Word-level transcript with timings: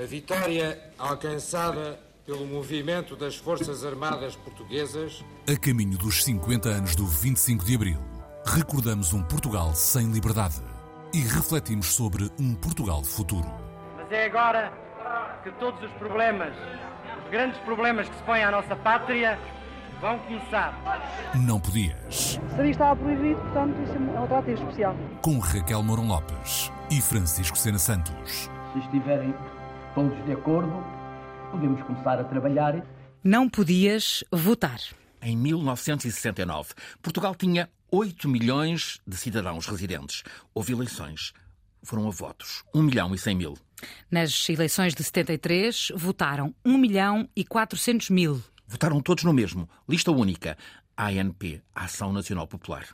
A 0.00 0.06
vitória 0.06 0.78
alcançada 0.96 1.98
pelo 2.24 2.46
movimento 2.46 3.16
das 3.16 3.34
Forças 3.34 3.84
Armadas 3.84 4.36
Portuguesas. 4.36 5.24
A 5.52 5.58
caminho 5.58 5.98
dos 5.98 6.22
50 6.22 6.68
anos 6.68 6.94
do 6.94 7.04
25 7.04 7.64
de 7.64 7.74
Abril, 7.74 7.98
recordamos 8.46 9.12
um 9.12 9.24
Portugal 9.24 9.74
sem 9.74 10.12
liberdade 10.12 10.62
e 11.12 11.18
refletimos 11.22 11.86
sobre 11.86 12.30
um 12.38 12.54
Portugal 12.54 13.02
futuro. 13.02 13.52
Mas 13.96 14.12
é 14.12 14.26
agora 14.26 14.72
que 15.42 15.50
todos 15.58 15.82
os 15.82 15.90
problemas, 15.94 16.54
os 17.24 17.30
grandes 17.32 17.58
problemas 17.62 18.08
que 18.08 18.16
se 18.16 18.22
põem 18.22 18.44
à 18.44 18.52
nossa 18.52 18.76
pátria, 18.76 19.36
vão 20.00 20.16
começar. 20.20 20.80
Não 21.34 21.58
podias. 21.58 22.38
Seria 22.54 22.70
estava 22.70 22.94
proibido, 22.94 23.40
portanto, 23.40 23.82
isso 23.82 23.94
é 23.94 23.98
um 23.98 24.24
atrativo 24.24 24.62
especial. 24.62 24.96
Com 25.22 25.40
Raquel 25.40 25.82
Mourão 25.82 26.06
Lopes 26.06 26.70
e 26.88 27.02
Francisco 27.02 27.58
Sena 27.58 27.80
Santos. 27.80 28.48
Se 28.72 28.78
estiverem 28.78 29.34
todos 29.98 30.24
de 30.24 30.32
acordo, 30.32 30.72
podemos 31.50 31.82
começar 31.82 32.20
a 32.20 32.24
trabalhar. 32.24 32.86
Não 33.24 33.48
podias 33.48 34.22
votar. 34.30 34.78
Em 35.20 35.36
1969, 35.36 36.72
Portugal 37.02 37.34
tinha 37.34 37.68
8 37.90 38.28
milhões 38.28 39.00
de 39.04 39.16
cidadãos 39.16 39.66
residentes. 39.66 40.22
Houve 40.54 40.72
eleições. 40.72 41.32
Foram 41.82 42.06
a 42.06 42.12
votos. 42.12 42.62
1 42.72 42.80
milhão 42.80 43.12
e 43.12 43.18
100 43.18 43.34
mil. 43.34 43.58
Nas 44.08 44.48
eleições 44.48 44.94
de 44.94 45.02
73, 45.02 45.88
votaram 45.96 46.54
1 46.64 46.78
milhão 46.78 47.28
e 47.34 47.44
400 47.44 48.10
mil. 48.10 48.40
Votaram 48.68 49.00
todos 49.00 49.24
no 49.24 49.32
mesmo. 49.32 49.68
Lista 49.88 50.12
única. 50.12 50.56
ANP, 50.96 51.60
Ação 51.74 52.12
Nacional 52.12 52.46
Popular. 52.46 52.86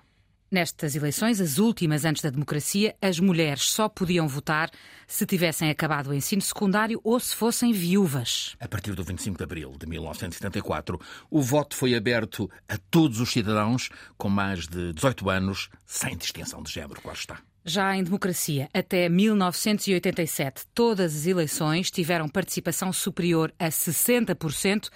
Nestas 0.50 0.94
eleições, 0.94 1.40
as 1.40 1.58
últimas 1.58 2.04
antes 2.04 2.22
da 2.22 2.30
democracia, 2.30 2.94
as 3.00 3.18
mulheres 3.18 3.70
só 3.70 3.88
podiam 3.88 4.28
votar 4.28 4.70
se 5.06 5.26
tivessem 5.26 5.70
acabado 5.70 6.08
o 6.08 6.14
ensino 6.14 6.42
secundário 6.42 7.00
ou 7.02 7.18
se 7.18 7.34
fossem 7.34 7.72
viúvas. 7.72 8.54
A 8.60 8.68
partir 8.68 8.94
do 8.94 9.02
25 9.02 9.36
de 9.36 9.44
abril 9.44 9.74
de 9.78 9.86
1974, 9.86 11.00
o 11.30 11.40
voto 11.40 11.74
foi 11.74 11.94
aberto 11.94 12.50
a 12.68 12.76
todos 12.90 13.20
os 13.20 13.30
cidadãos 13.30 13.88
com 14.16 14.28
mais 14.28 14.66
de 14.66 14.92
18 14.92 15.28
anos, 15.30 15.70
sem 15.84 16.16
distinção 16.16 16.62
de 16.62 16.70
género, 16.70 17.00
claro 17.00 17.18
está. 17.18 17.40
Já 17.66 17.96
em 17.96 18.04
democracia, 18.04 18.68
até 18.74 19.08
1987, 19.08 20.66
todas 20.74 21.16
as 21.16 21.26
eleições 21.26 21.90
tiveram 21.90 22.28
participação 22.28 22.92
superior 22.92 23.54
a 23.58 23.68
60% 23.68 24.90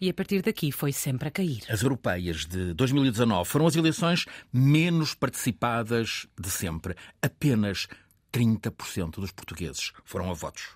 e 0.00 0.08
a 0.08 0.14
partir 0.14 0.40
daqui 0.40 0.72
foi 0.72 0.90
sempre 0.90 1.28
a 1.28 1.30
cair. 1.30 1.60
As 1.68 1.82
europeias 1.82 2.46
de 2.46 2.72
2019 2.72 3.48
foram 3.48 3.66
as 3.66 3.76
eleições 3.76 4.24
menos 4.50 5.14
participadas 5.14 6.26
de 6.40 6.48
sempre. 6.48 6.96
Apenas 7.20 7.88
30% 8.34 9.20
dos 9.20 9.30
portugueses 9.30 9.92
foram 10.04 10.28
a 10.28 10.34
votos. 10.34 10.70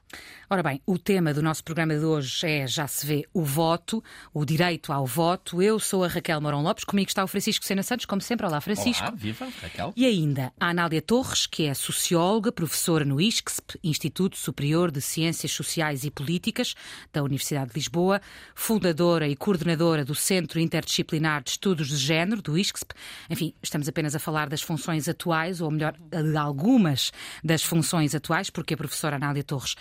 Ora 0.49 0.63
bem, 0.63 0.81
o 0.87 0.97
tema 0.97 1.35
do 1.35 1.43
nosso 1.43 1.63
programa 1.63 1.95
de 1.95 2.05
hoje 2.05 2.47
é, 2.47 2.67
já 2.67 2.87
se 2.87 3.05
vê, 3.05 3.29
o 3.35 3.43
voto, 3.43 4.03
o 4.33 4.45
direito 4.45 4.93
ao 4.93 5.05
voto. 5.05 5.61
Eu 5.61 5.79
sou 5.79 6.05
a 6.05 6.09
Raquel 6.09 6.41
Morão 6.41 6.63
Lopes, 6.63 6.85
comigo 6.85 7.09
está 7.09 7.23
o 7.23 7.27
Francisco 7.27 7.65
Sena 7.67 7.83
Santos, 7.83 8.07
como 8.07 8.23
sempre. 8.23 8.47
Olá, 8.47 8.61
Francisco. 8.61 9.03
Olá, 9.03 9.15
viva, 9.15 9.49
Raquel. 9.61 9.93
E 9.95 10.07
ainda 10.07 10.53
a 10.59 10.69
Anália 10.69 11.03
Torres, 11.03 11.47
que 11.47 11.67
é 11.67 11.75
socióloga, 11.75 12.51
professora 12.51 13.05
no 13.05 13.21
ISCSP, 13.21 13.79
Instituto 13.85 14.39
Superior 14.39 14.91
de 14.91 15.03
Ciências 15.03 15.53
Sociais 15.53 16.05
e 16.05 16.11
Políticas, 16.11 16.75
da 17.13 17.23
Universidade 17.23 17.71
de 17.71 17.75
Lisboa, 17.75 18.23
fundadora 18.55 19.29
e 19.29 19.37
coordenadora 19.37 20.05
do 20.05 20.15
Centro 20.15 20.61
Interdisciplinar 20.61 21.43
de 21.43 21.51
Estudos 21.51 21.89
de 21.89 21.97
Género, 21.97 22.41
do 22.41 22.57
ISCSP. 22.57 22.95
Enfim, 23.29 23.53
estamos 23.63 23.89
apenas 23.89 24.15
a 24.15 24.19
falar 24.19 24.49
das 24.49 24.63
funções 24.63 25.09
atuais, 25.09 25.61
ou 25.61 25.71
melhor, 25.71 25.95
de 25.99 26.37
algumas 26.37 27.13
das 27.49 27.65
funções 27.65 28.15
atuais, 28.15 28.51
porque 28.51 28.75
a 28.75 28.77
professora 28.77 29.17
Anália 29.17 29.43
Torres 29.43 29.75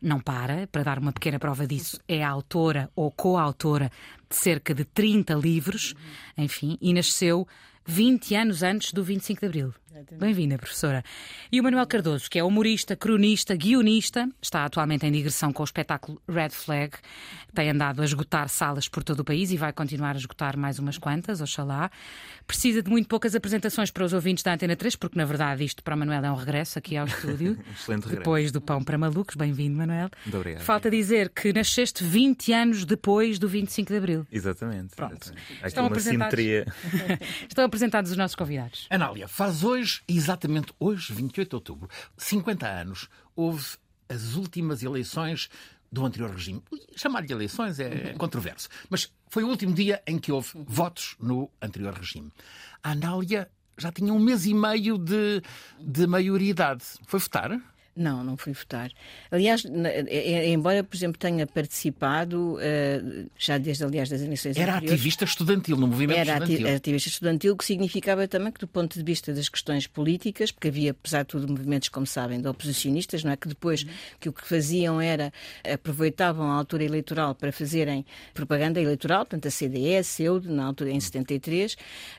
não 0.00 0.20
para. 0.20 0.66
Para 0.66 0.82
dar 0.82 0.98
uma 0.98 1.12
pequena 1.12 1.38
prova 1.38 1.66
disso, 1.66 1.98
é 2.06 2.22
autora 2.22 2.90
ou 2.94 3.10
coautora 3.10 3.90
de 4.28 4.36
cerca 4.36 4.74
de 4.74 4.84
30 4.84 5.34
livros, 5.34 5.94
enfim, 6.36 6.76
e 6.80 6.92
nasceu 6.92 7.48
20 7.86 8.34
anos 8.34 8.62
antes 8.62 8.92
do 8.92 9.02
25 9.02 9.40
de 9.40 9.46
Abril. 9.46 9.74
Bem-vinda, 10.18 10.58
professora. 10.58 11.04
E 11.52 11.60
o 11.60 11.62
Manuel 11.62 11.86
Cardoso, 11.86 12.28
que 12.28 12.36
é 12.36 12.42
humorista, 12.42 12.96
cronista, 12.96 13.54
guionista, 13.54 14.28
está 14.42 14.64
atualmente 14.64 15.06
em 15.06 15.12
digressão 15.12 15.52
com 15.52 15.62
o 15.62 15.64
espetáculo 15.64 16.20
Red 16.28 16.50
Flag, 16.50 16.96
tem 17.54 17.70
andado 17.70 18.02
a 18.02 18.04
esgotar 18.04 18.48
salas 18.48 18.88
por 18.88 19.04
todo 19.04 19.20
o 19.20 19.24
país 19.24 19.52
e 19.52 19.56
vai 19.56 19.72
continuar 19.72 20.16
a 20.16 20.18
esgotar 20.18 20.56
mais 20.56 20.80
umas 20.80 20.98
quantas, 20.98 21.40
oxalá. 21.40 21.90
Precisa 22.44 22.82
de 22.82 22.90
muito 22.90 23.06
poucas 23.08 23.36
apresentações 23.36 23.92
para 23.92 24.04
os 24.04 24.12
ouvintes 24.12 24.42
da 24.42 24.52
Antena 24.54 24.74
3, 24.74 24.96
porque 24.96 25.16
na 25.16 25.24
verdade 25.24 25.64
isto 25.64 25.82
para 25.82 25.94
o 25.94 25.98
Manuel 25.98 26.24
é 26.24 26.32
um 26.32 26.34
regresso 26.34 26.76
aqui 26.78 26.96
ao 26.96 27.06
estúdio. 27.06 27.56
Excelente 27.72 28.02
regresso. 28.02 28.16
Depois 28.18 28.50
do 28.50 28.60
Pão 28.60 28.82
para 28.82 28.98
Malucos. 28.98 29.36
Bem-vindo, 29.36 29.78
Manuel. 29.78 30.10
Muito 30.24 30.36
obrigado. 30.36 30.62
Falta 30.62 30.90
dizer 30.90 31.28
que 31.28 31.52
nasceste 31.52 32.02
20 32.02 32.52
anos 32.52 32.84
depois 32.84 33.38
do 33.38 33.46
25 33.48 33.92
de 33.92 33.98
Abril. 33.98 34.26
Exatamente. 34.32 34.96
Pronto. 34.96 35.14
exatamente. 35.14 35.52
Há 35.52 35.58
aqui 35.58 35.66
Estão 35.68 35.84
uma 35.84 35.90
apresentados. 35.90 36.38
simetria. 36.40 36.66
Estão 37.48 37.64
apresentados 37.64 38.10
os 38.10 38.16
nossos 38.16 38.34
convidados. 38.34 38.86
Anália, 38.90 39.28
faz 39.28 39.62
hoje, 39.62 39.83
exatamente 40.08 40.72
hoje, 40.78 41.12
28 41.12 41.48
de 41.48 41.54
outubro, 41.56 41.88
50 42.16 42.66
anos, 42.66 43.08
houve 43.34 43.64
as 44.08 44.34
últimas 44.34 44.82
eleições 44.82 45.48
do 45.90 46.04
anterior 46.04 46.30
regime. 46.30 46.62
Chamar-lhe 46.96 47.32
eleições 47.32 47.78
é 47.78 48.14
controverso, 48.14 48.68
mas 48.90 49.12
foi 49.28 49.44
o 49.44 49.48
último 49.48 49.72
dia 49.72 50.02
em 50.06 50.18
que 50.18 50.32
houve 50.32 50.50
votos 50.66 51.16
no 51.20 51.50
anterior 51.62 51.94
regime. 51.94 52.30
A 52.82 52.90
Anália 52.90 53.48
já 53.78 53.90
tinha 53.90 54.12
um 54.12 54.18
mês 54.18 54.44
e 54.46 54.54
meio 54.54 54.98
de, 54.98 55.42
de 55.80 56.06
maioridade. 56.06 56.84
Foi 57.06 57.18
votar? 57.20 57.60
Não, 57.96 58.24
não 58.24 58.36
fui 58.36 58.52
votar. 58.52 58.90
Aliás, 59.30 59.64
eh, 59.64 60.04
eh, 60.08 60.50
embora, 60.50 60.82
por 60.82 60.96
exemplo, 60.96 61.16
tenha 61.18 61.46
participado, 61.46 62.58
eh, 62.60 63.00
já 63.38 63.56
desde, 63.56 63.84
aliás, 63.84 64.08
das 64.08 64.20
eleições 64.20 64.56
Era 64.56 64.78
ativista 64.78 65.24
estudantil 65.24 65.76
no 65.76 65.86
movimento 65.86 66.18
era 66.18 66.32
estudantil. 66.38 66.74
ativista 66.76 67.08
estudantil, 67.08 67.52
o 67.52 67.56
que 67.56 67.64
significava 67.64 68.26
também 68.26 68.50
que, 68.50 68.58
do 68.58 68.66
ponto 68.66 68.98
de 68.98 69.04
vista 69.04 69.32
das 69.32 69.48
questões 69.48 69.86
políticas, 69.86 70.50
porque 70.50 70.68
havia, 70.68 70.90
apesar 70.90 71.22
de 71.22 71.28
tudo, 71.28 71.48
movimentos, 71.48 71.88
como 71.88 72.04
sabem, 72.06 72.40
de 72.40 72.48
oposicionistas, 72.48 73.22
não 73.22 73.30
é? 73.30 73.36
Que 73.36 73.46
depois 73.48 73.86
que 74.18 74.28
o 74.28 74.32
que 74.32 74.44
faziam 74.46 75.00
era 75.00 75.32
aproveitavam 75.72 76.50
a 76.50 76.54
altura 76.54 76.84
eleitoral 76.84 77.34
para 77.34 77.52
fazerem 77.52 78.04
propaganda 78.32 78.80
eleitoral, 78.80 79.20
portanto, 79.24 79.46
a 79.46 79.50
CDE, 79.50 79.96
a 79.98 80.02
CEUD, 80.04 80.48
na 80.48 80.64
altura 80.64 80.90
em 80.90 81.00
73. 81.00 81.76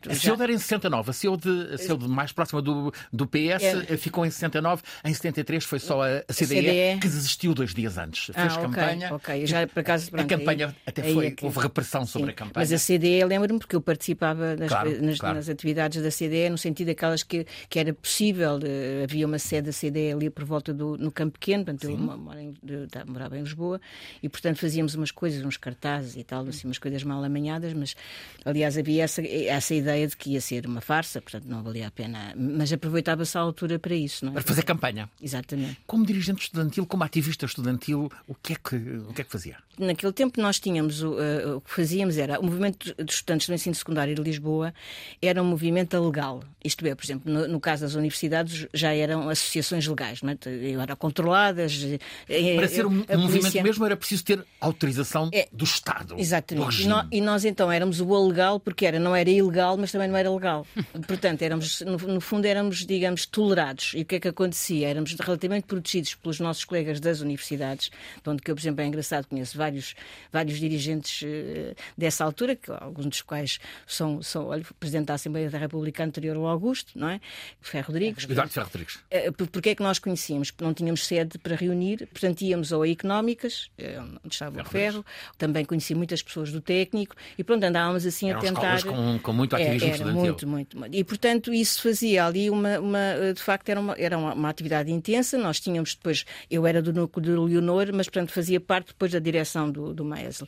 A 0.07 0.13
já- 0.13 0.19
CEUD 0.22 0.42
era 0.44 0.52
em 0.53 0.57
69, 0.57 1.09
a 1.09 1.13
CEUD, 1.13 1.44
a 1.74 1.78
CEUD 1.78 2.07
mais 2.07 2.31
próxima 2.31 2.62
do, 2.62 2.94
do 3.12 3.28
PS 3.28 3.63
Era. 3.63 3.97
ficou 3.97 4.25
em 4.25 4.30
69, 4.31 4.81
em 5.03 5.13
73 5.13 5.64
foi 5.65 5.79
só 5.79 6.01
a, 6.03 6.17
a 6.27 6.33
CDE, 6.33 6.45
CDE. 6.61 6.99
que 7.01 7.07
desistiu 7.07 7.53
dois 7.53 7.73
dias 7.73 7.97
antes. 7.97 8.25
Fez 8.25 8.37
Ah, 8.37 8.45
ok, 8.59 8.61
campanha. 8.61 9.13
ok. 9.13 9.45
Já, 9.45 9.67
por 9.67 9.79
acaso, 9.79 10.09
a 10.13 10.23
campanha 10.23 10.67
aí- 10.67 10.73
até 10.85 11.03
foi, 11.13 11.27
é 11.27 11.31
que- 11.31 11.45
houve 11.45 11.59
repressão 11.59 12.05
sobre 12.05 12.27
Sim, 12.27 12.31
a 12.31 12.35
campanha. 12.35 12.53
Mas 12.55 12.71
a 12.73 12.77
CDE, 12.77 13.19
eu 13.21 13.27
lembro-me 13.27 13.59
porque 13.59 13.75
eu 13.75 13.81
participava 13.81 14.55
nas, 14.55 14.69
Claro, 14.69 15.01
nas- 15.01 15.19
claro. 15.19 15.35
nas 15.35 15.49
atividades 15.49 16.01
da 16.01 16.11
CDE, 16.11 16.49
no 16.49 16.57
sentido 16.57 16.87
daquelas 16.87 17.23
que, 17.23 17.45
que 17.69 17.79
era 17.79 17.93
possível. 17.93 18.59
eh, 18.63 19.03
havia 19.03 19.25
uma 19.25 19.39
sede 19.39 19.67
da 19.67 19.71
CDE 19.73 20.11
ali 20.13 20.29
por 20.29 20.43
volta 20.45 20.73
do 20.73 20.97
no 20.97 21.11
Campo 21.11 21.39
Pequeno, 21.39 21.65
portanto, 21.65 21.89
eu 21.89 21.97
de- 22.63 22.87
tá- 22.87 23.03
morava 23.05 23.37
em 23.37 23.41
Lisboa, 23.41 23.79
e 24.21 24.29
portanto 24.29 24.57
fazíamos 24.59 24.95
umas 24.95 25.11
coisas, 25.11 25.43
uns 25.43 25.57
cartazes 25.57 26.15
e 26.15 26.23
tal, 26.23 26.45
assim, 26.47 26.67
umas 26.67 26.77
coisas 26.77 27.03
mal 27.03 27.23
amanhadas, 27.23 27.73
mas 27.73 27.95
aliás 28.43 28.77
havia 28.77 29.03
essa, 29.03 29.21
essa 29.25 29.73
ideia 29.73 30.07
de 30.07 30.15
que 30.15 30.31
ia 30.31 30.41
ser 30.41 30.65
uma 30.65 30.81
farsa, 30.81 31.21
portanto 31.21 31.45
não 31.45 31.63
valia 31.63 31.87
a 31.87 31.91
pena. 31.91 32.33
Mas 32.35 32.71
aproveitava-se 32.73 33.37
a 33.37 33.41
altura 33.41 33.79
para 33.79 33.95
isso, 33.95 34.25
não 34.25 34.31
é? 34.31 34.35
Para 34.35 34.43
fazer 34.43 34.63
campanha. 34.63 35.09
Exatamente. 35.21 35.54
Como 35.88 36.05
dirigente 36.05 36.43
estudantil, 36.43 36.85
como 36.85 37.03
ativista 37.03 37.45
estudantil, 37.45 38.11
o 38.27 38.35
que 38.35 38.53
é 38.53 38.55
que, 38.55 38.75
o 38.75 39.13
que, 39.13 39.21
é 39.21 39.23
que 39.23 39.31
fazia? 39.31 39.57
Naquele 39.77 40.13
tempo 40.13 40.39
nós 40.41 40.59
tínhamos, 40.59 41.03
o, 41.03 41.19
eh, 41.19 41.45
o 41.55 41.61
que 41.61 41.69
fazíamos 41.71 42.17
era, 42.17 42.39
o 42.39 42.43
movimento 42.43 42.93
de 43.03 43.11
estudantes 43.11 43.47
do 43.47 43.53
ensino 43.53 43.75
secundário 43.75 44.15
de 44.15 44.21
Lisboa 44.21 44.73
era 45.21 45.41
um 45.41 45.45
movimento 45.45 45.99
legal. 45.99 46.44
Isto 46.63 46.85
é, 46.88 46.95
por 46.95 47.03
exemplo, 47.05 47.31
no, 47.31 47.47
no 47.47 47.59
caso 47.59 47.81
das 47.83 47.94
universidades 47.94 48.67
já 48.73 48.94
eram 48.94 49.27
associações 49.29 49.85
legais, 49.85 50.21
não 50.21 50.31
é? 50.31 50.38
Eram 50.81 50.95
controladas. 50.95 51.85
eh, 52.29 52.55
Para 52.55 52.67
ser 52.69 52.85
um, 52.85 53.03
um 53.09 53.18
movimento 53.19 53.62
mesmo 53.62 53.85
era 53.85 53.97
preciso 53.97 54.24
ter 54.24 54.45
autorização 54.62 55.30
É, 55.33 55.47
do 55.51 55.63
Estado. 55.65 56.15
Do 56.15 56.19
Exatamente. 56.21 56.63
E, 56.63 56.68
regime. 56.69 56.89
nó- 56.89 57.06
e 57.12 57.21
nós 57.21 57.44
então 57.45 57.69
éramos 57.71 58.00
o 58.00 58.27
legal 58.27 58.59
porque 58.59 58.85
era, 58.85 58.97
não 59.00 59.15
era 59.15 59.30
ilegal, 59.30 59.75
mas 59.77 59.91
também 59.91 60.07
não 60.07 60.15
era 60.15 60.31
legal. 60.31 60.65
Portanto, 61.06 61.41
éramos, 61.41 61.81
no, 61.81 61.97
no 61.97 62.21
fundo 62.21 62.45
éramos, 62.45 62.85
digamos, 62.85 63.25
tolerados. 63.25 63.91
E 63.94 64.01
o 64.01 64.06
que 64.06 64.15
é 64.15 64.19
que 64.21 64.27
acontecia? 64.30 64.88
Éramos 64.88 65.13
relativamente 65.19 65.35
protegidos 65.68 66.15
pelos 66.15 66.39
nossos 66.39 66.63
colegas 66.65 67.00
das 67.00 67.21
universidades, 67.21 67.89
de 68.24 68.30
onde 68.30 68.42
que 68.42 68.50
eu, 68.51 68.56
por 68.56 68.62
exemplo, 68.62 68.81
é 68.81 68.88
engraçado, 68.88 69.27
conheço 69.27 69.57
vários, 69.57 69.95
vários 70.31 70.59
dirigentes 70.59 71.21
eh, 71.24 71.74
dessa 71.97 72.24
altura, 72.24 72.56
que, 72.56 72.71
alguns 72.71 73.06
dos 73.07 73.21
quais 73.21 73.59
são, 73.88 74.21
são 74.21 74.47
olha, 74.47 74.63
o 74.69 74.74
Presidente 74.75 75.06
da 75.07 75.13
Assembleia 75.15 75.50
da 75.50 75.57
República 75.57 76.03
anterior 76.03 76.36
ao 76.38 76.47
Augusto, 76.47 76.92
não 76.97 77.09
é? 77.09 77.19
Ferro 77.62 77.88
Rodrigues. 77.88 78.24
Eduardo 78.25 78.51
Ferro 78.53 78.65
Rodrigues. 78.68 79.00
Eh, 79.09 79.31
por- 79.31 79.47
Porque 79.47 79.69
é 79.69 79.75
que 79.75 79.83
nós 79.83 80.00
conhecíamos? 80.00 80.51
Porque 80.51 80.63
não 80.65 80.74
tínhamos 80.74 81.06
sede 81.06 81.38
para 81.38 81.56
reunir, 81.56 82.07
portanto 82.07 82.42
íamos 82.42 82.71
ou 82.71 82.81
a 82.83 82.89
Económicas, 82.89 83.69
eh, 83.77 84.00
onde 84.24 84.33
estava 84.36 84.62
o 84.62 84.65
Ferro, 84.65 85.06
também 85.38 85.63
conheci 85.65 85.95
muitas 85.95 86.21
pessoas 86.21 86.51
do 86.51 86.59
técnico 86.62 87.15
e 87.38 87.44
pronto, 87.44 87.63
andávamos 87.63 88.06
assim 88.06 88.30
Eram 88.30 88.39
a 88.39 88.44
tentar. 88.44 88.83
com, 88.83 89.19
com 89.19 89.33
muito 89.33 89.56
É, 89.56 89.62
ativismo 89.62 89.88
era 89.88 89.95
estudantil. 89.95 90.21
muito, 90.25 90.47
muito, 90.47 90.77
muito. 90.80 90.95
E 90.95 91.03
portanto 91.03 91.53
isso 91.53 91.81
fazia 91.81 92.25
ali 92.25 92.50
uma, 92.50 92.80
uma- 92.80 93.33
de 93.33 93.42
facto 93.42 93.69
era 93.69 93.80
uma, 93.80 93.95
era 93.97 94.18
uma, 94.18 94.33
uma 94.33 94.50
atividade 94.50 94.92
intensa 94.92 95.34
Nós 95.37 95.59
tínhamos 95.59 95.95
depois, 95.95 96.25
eu 96.49 96.65
era 96.65 96.81
do 96.81 96.93
núcleo 96.93 97.23
de 97.23 97.31
Leonor, 97.31 97.91
mas 97.93 98.07
portanto 98.07 98.31
fazia 98.31 98.59
parte 98.59 98.87
depois 98.87 99.11
da 99.11 99.19
direção 99.19 99.69
do, 99.71 99.93
do 99.93 100.05
Maesl. 100.05 100.45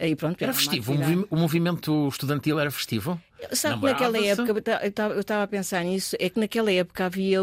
E 0.00 0.14
pronto, 0.16 0.40
era, 0.40 0.50
era 0.50 0.52
festivo, 0.52 0.92
o 1.30 1.36
movimento 1.36 2.08
estudantil 2.08 2.58
era 2.58 2.70
festivo? 2.70 3.20
Sabe 3.52 3.80
que 3.80 3.86
naquela 3.86 4.18
época, 4.18 4.74
eu 5.14 5.20
estava 5.20 5.42
a 5.42 5.46
pensar 5.46 5.84
nisso, 5.84 6.16
é 6.18 6.28
que 6.28 6.38
naquela 6.38 6.72
época 6.72 7.06
havia, 7.06 7.38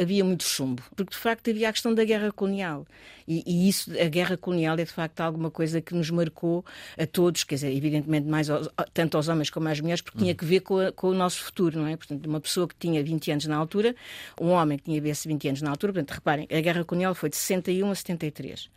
havia 0.00 0.24
muito 0.24 0.44
chumbo, 0.44 0.82
porque 0.96 1.12
de 1.12 1.18
facto 1.18 1.50
havia 1.50 1.68
a 1.68 1.72
questão 1.72 1.94
da 1.94 2.04
guerra 2.04 2.32
colonial. 2.32 2.86
E, 3.26 3.42
e, 3.46 3.68
isso, 3.68 3.90
a 3.92 4.08
guerra 4.08 4.36
colonial 4.36 4.74
é 4.74 4.84
de 4.84 4.90
facto 4.90 5.20
alguma 5.20 5.50
coisa 5.50 5.80
que 5.80 5.94
nos 5.94 6.10
marcou 6.10 6.64
a 6.98 7.06
todos, 7.06 7.44
quer 7.44 7.56
dizer, 7.56 7.72
evidentemente 7.74 8.26
mais 8.26 8.50
aos, 8.50 8.68
tanto 8.92 9.16
aos 9.16 9.28
homens 9.28 9.50
como 9.50 9.68
às 9.68 9.80
mulheres, 9.80 10.02
porque 10.02 10.18
tinha 10.18 10.34
que 10.34 10.44
ver 10.44 10.60
com, 10.60 10.78
a, 10.78 10.92
com, 10.92 11.08
o 11.08 11.14
nosso 11.14 11.42
futuro, 11.42 11.80
não 11.80 11.86
é? 11.86 11.96
Portanto, 11.96 12.26
uma 12.26 12.40
pessoa 12.40 12.66
que 12.66 12.74
tinha 12.76 13.02
20 13.02 13.30
anos 13.32 13.46
na 13.46 13.56
altura, 13.56 13.94
um 14.40 14.50
homem 14.50 14.78
que 14.78 14.84
tinha 14.84 15.00
20 15.00 15.48
anos 15.48 15.62
na 15.62 15.70
altura, 15.70 15.92
portanto, 15.92 16.14
reparem, 16.14 16.48
a 16.50 16.60
guerra 16.60 16.84
colonial 16.84 17.14
foi 17.14 17.30
de 17.30 17.36
61 17.36 17.90
a 17.90 17.94
73. 17.94 18.70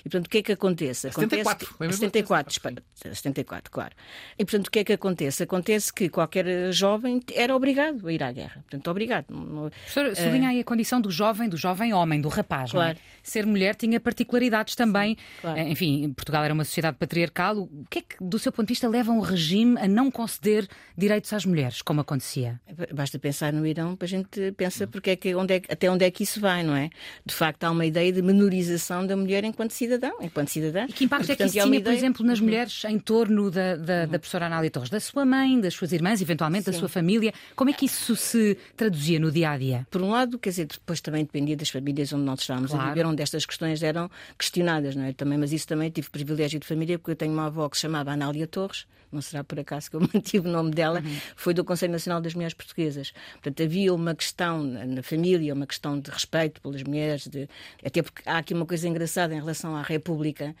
E 0.00 0.02
portanto, 0.02 0.26
o 0.26 0.30
que 0.30 0.38
é 0.38 0.42
que 0.42 0.52
acontece? 0.52 1.08
acontece 1.08 1.44
74, 1.44 1.66
que, 1.66 1.94
74, 1.94 2.84
74, 3.14 3.70
claro. 3.70 3.94
E 4.38 4.44
portanto, 4.44 4.66
o 4.66 4.70
que 4.70 4.80
é 4.80 4.84
que 4.84 4.92
acontece? 4.92 5.42
Acontece 5.42 5.92
que 5.92 6.08
qualquer 6.22 6.72
jovem 6.72 7.20
era 7.34 7.54
obrigado 7.54 8.06
a 8.06 8.12
ir 8.12 8.22
à 8.22 8.30
guerra. 8.30 8.62
Portanto, 8.62 8.88
obrigado. 8.90 9.26
Professora, 9.26 10.14
sublinha 10.14 10.50
aí 10.50 10.60
a 10.60 10.64
condição 10.64 11.00
do 11.00 11.10
jovem, 11.10 11.48
do 11.48 11.56
jovem 11.56 11.92
homem, 11.92 12.20
do 12.20 12.28
rapaz, 12.28 12.70
claro. 12.70 12.96
É? 12.96 13.12
Ser 13.22 13.46
mulher 13.46 13.74
tinha 13.74 14.00
particularidades 14.00 14.74
também. 14.74 15.16
Claro. 15.40 15.58
Eh, 15.58 15.70
enfim, 15.70 16.12
Portugal 16.12 16.44
era 16.44 16.54
uma 16.54 16.64
sociedade 16.64 16.96
patriarcal. 16.96 17.58
O 17.58 17.86
que 17.88 17.98
é 18.00 18.02
que, 18.02 18.16
do 18.20 18.38
seu 18.38 18.52
ponto 18.52 18.66
de 18.66 18.72
vista, 18.72 18.88
leva 18.88 19.12
um 19.12 19.20
regime 19.20 19.78
a 19.80 19.88
não 19.88 20.10
conceder 20.10 20.68
direitos 20.96 21.32
às 21.32 21.44
mulheres, 21.44 21.82
como 21.82 22.00
acontecia? 22.00 22.60
Basta 22.92 23.18
pensar 23.18 23.52
no 23.52 23.66
Irão 23.66 23.96
para 23.96 24.06
a 24.06 24.08
gente 24.08 24.52
pensar 24.52 24.86
porque 24.86 25.10
é 25.10 25.16
que, 25.16 25.34
onde 25.34 25.54
é, 25.54 25.62
até 25.68 25.90
onde 25.90 26.04
é 26.04 26.10
que 26.10 26.22
isso 26.22 26.40
vai, 26.40 26.62
não 26.62 26.74
é? 26.74 26.90
De 27.24 27.34
facto, 27.34 27.64
há 27.64 27.70
uma 27.70 27.86
ideia 27.86 28.12
de 28.12 28.22
menorização 28.22 29.06
da 29.06 29.16
mulher 29.16 29.44
enquanto 29.44 29.72
cidadão, 29.72 30.16
enquanto 30.20 30.48
cidadã. 30.48 30.86
E 30.88 30.92
que 30.92 31.04
impacto 31.04 31.30
é 31.30 31.36
que 31.36 31.44
isso 31.44 31.60
tinha, 31.60 31.80
por 31.80 31.92
exemplo, 31.92 32.26
nas 32.26 32.38
uhum. 32.38 32.46
mulheres 32.46 32.84
em 32.84 32.98
torno 32.98 33.50
da, 33.50 33.76
da, 33.76 34.06
da 34.06 34.18
professora 34.18 34.46
Anália 34.46 34.70
Torres? 34.70 34.90
Da 34.90 35.00
sua 35.00 35.24
mãe, 35.24 35.60
das 35.60 35.74
suas 35.74 35.92
irmãs, 35.92 36.11
eventualmente 36.20 36.64
Sim. 36.64 36.72
da 36.72 36.78
sua 36.78 36.88
família? 36.88 37.32
Como 37.54 37.70
é 37.70 37.72
que 37.72 37.86
isso 37.86 38.14
se 38.16 38.56
traduzia 38.76 39.18
no 39.18 39.30
dia 39.30 39.50
a 39.50 39.58
dia? 39.58 39.86
Por 39.90 40.02
um 40.02 40.10
lado, 40.10 40.38
quer 40.38 40.50
dizer, 40.50 40.66
depois 40.66 41.00
também 41.00 41.24
dependia 41.24 41.56
das 41.56 41.70
famílias 41.70 42.12
onde 42.12 42.24
nós 42.24 42.40
estávamos 42.40 42.70
claro. 42.70 42.86
a 42.86 42.88
viver, 42.90 43.06
onde 43.06 43.22
estas 43.22 43.46
questões 43.46 43.82
eram 43.82 44.10
questionadas, 44.38 44.96
não 44.96 45.04
é? 45.04 45.12
Também, 45.12 45.38
mas 45.38 45.52
isso 45.52 45.66
também 45.66 45.90
tive 45.90 46.10
privilégio 46.10 46.58
de 46.60 46.66
família, 46.66 46.98
porque 46.98 47.12
eu 47.12 47.16
tenho 47.16 47.32
uma 47.32 47.46
avó 47.46 47.68
que 47.68 47.76
se 47.76 47.82
chamava 47.82 48.10
Anália 48.12 48.46
Torres, 48.46 48.86
não 49.12 49.20
será 49.20 49.44
por 49.44 49.60
acaso 49.60 49.90
que 49.90 49.96
eu 49.96 50.00
mantive 50.12 50.48
o 50.48 50.50
nome 50.50 50.70
dela, 50.70 51.00
uhum. 51.00 51.16
foi 51.36 51.54
do 51.54 51.64
Conselho 51.64 51.92
Nacional 51.92 52.20
das 52.20 52.34
Mulheres 52.34 52.54
Portuguesas. 52.54 53.12
Portanto, 53.34 53.62
havia 53.62 53.92
uma 53.94 54.14
questão 54.14 54.62
na 54.62 55.02
família, 55.02 55.54
uma 55.54 55.66
questão 55.66 56.00
de 56.00 56.10
respeito 56.10 56.60
pelas 56.60 56.82
mulheres, 56.82 57.26
de... 57.26 57.48
até 57.84 58.02
porque 58.02 58.22
há 58.26 58.38
aqui 58.38 58.54
uma 58.54 58.66
coisa 58.66 58.88
engraçada 58.88 59.34
em 59.34 59.38
relação 59.38 59.76
à 59.76 59.82
República, 59.82 60.54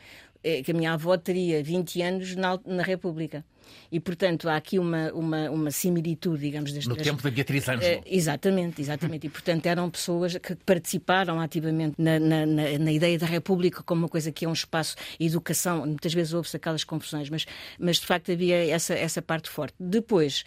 é 0.44 0.62
que 0.62 0.72
a 0.72 0.74
minha 0.74 0.92
avó 0.92 1.16
teria 1.16 1.62
20 1.62 2.02
anos 2.02 2.36
na, 2.36 2.58
na 2.66 2.82
República. 2.82 3.44
E, 3.90 4.00
portanto, 4.00 4.48
há 4.48 4.56
aqui 4.56 4.78
uma, 4.78 5.12
uma, 5.12 5.50
uma 5.50 5.70
similitude, 5.70 6.40
digamos, 6.40 6.72
deste... 6.72 6.88
No 6.88 6.96
tempo 6.96 7.22
da 7.22 7.30
Beatriz 7.30 7.68
Ângelo. 7.68 8.00
Uh, 8.00 8.04
exatamente, 8.06 8.80
exatamente. 8.80 9.26
E, 9.26 9.30
portanto, 9.30 9.66
eram 9.66 9.90
pessoas 9.90 10.36
que 10.38 10.54
participaram 10.54 11.40
ativamente 11.40 11.94
na, 11.98 12.18
na, 12.18 12.46
na, 12.46 12.78
na, 12.78 12.92
ideia 12.92 13.18
da 13.18 13.26
República 13.26 13.82
como 13.82 14.02
uma 14.02 14.08
coisa 14.08 14.32
que 14.32 14.44
é 14.44 14.48
um 14.48 14.52
espaço 14.52 14.96
de 15.18 15.26
educação. 15.26 15.86
Muitas 15.86 16.14
vezes 16.14 16.32
houve-se 16.32 16.56
aquelas 16.56 16.84
confusões, 16.84 17.28
mas, 17.28 17.46
mas, 17.78 17.96
de 17.98 18.06
facto, 18.06 18.32
havia 18.32 18.66
essa, 18.68 18.94
essa 18.94 19.20
parte 19.20 19.50
forte. 19.50 19.74
Depois, 19.78 20.44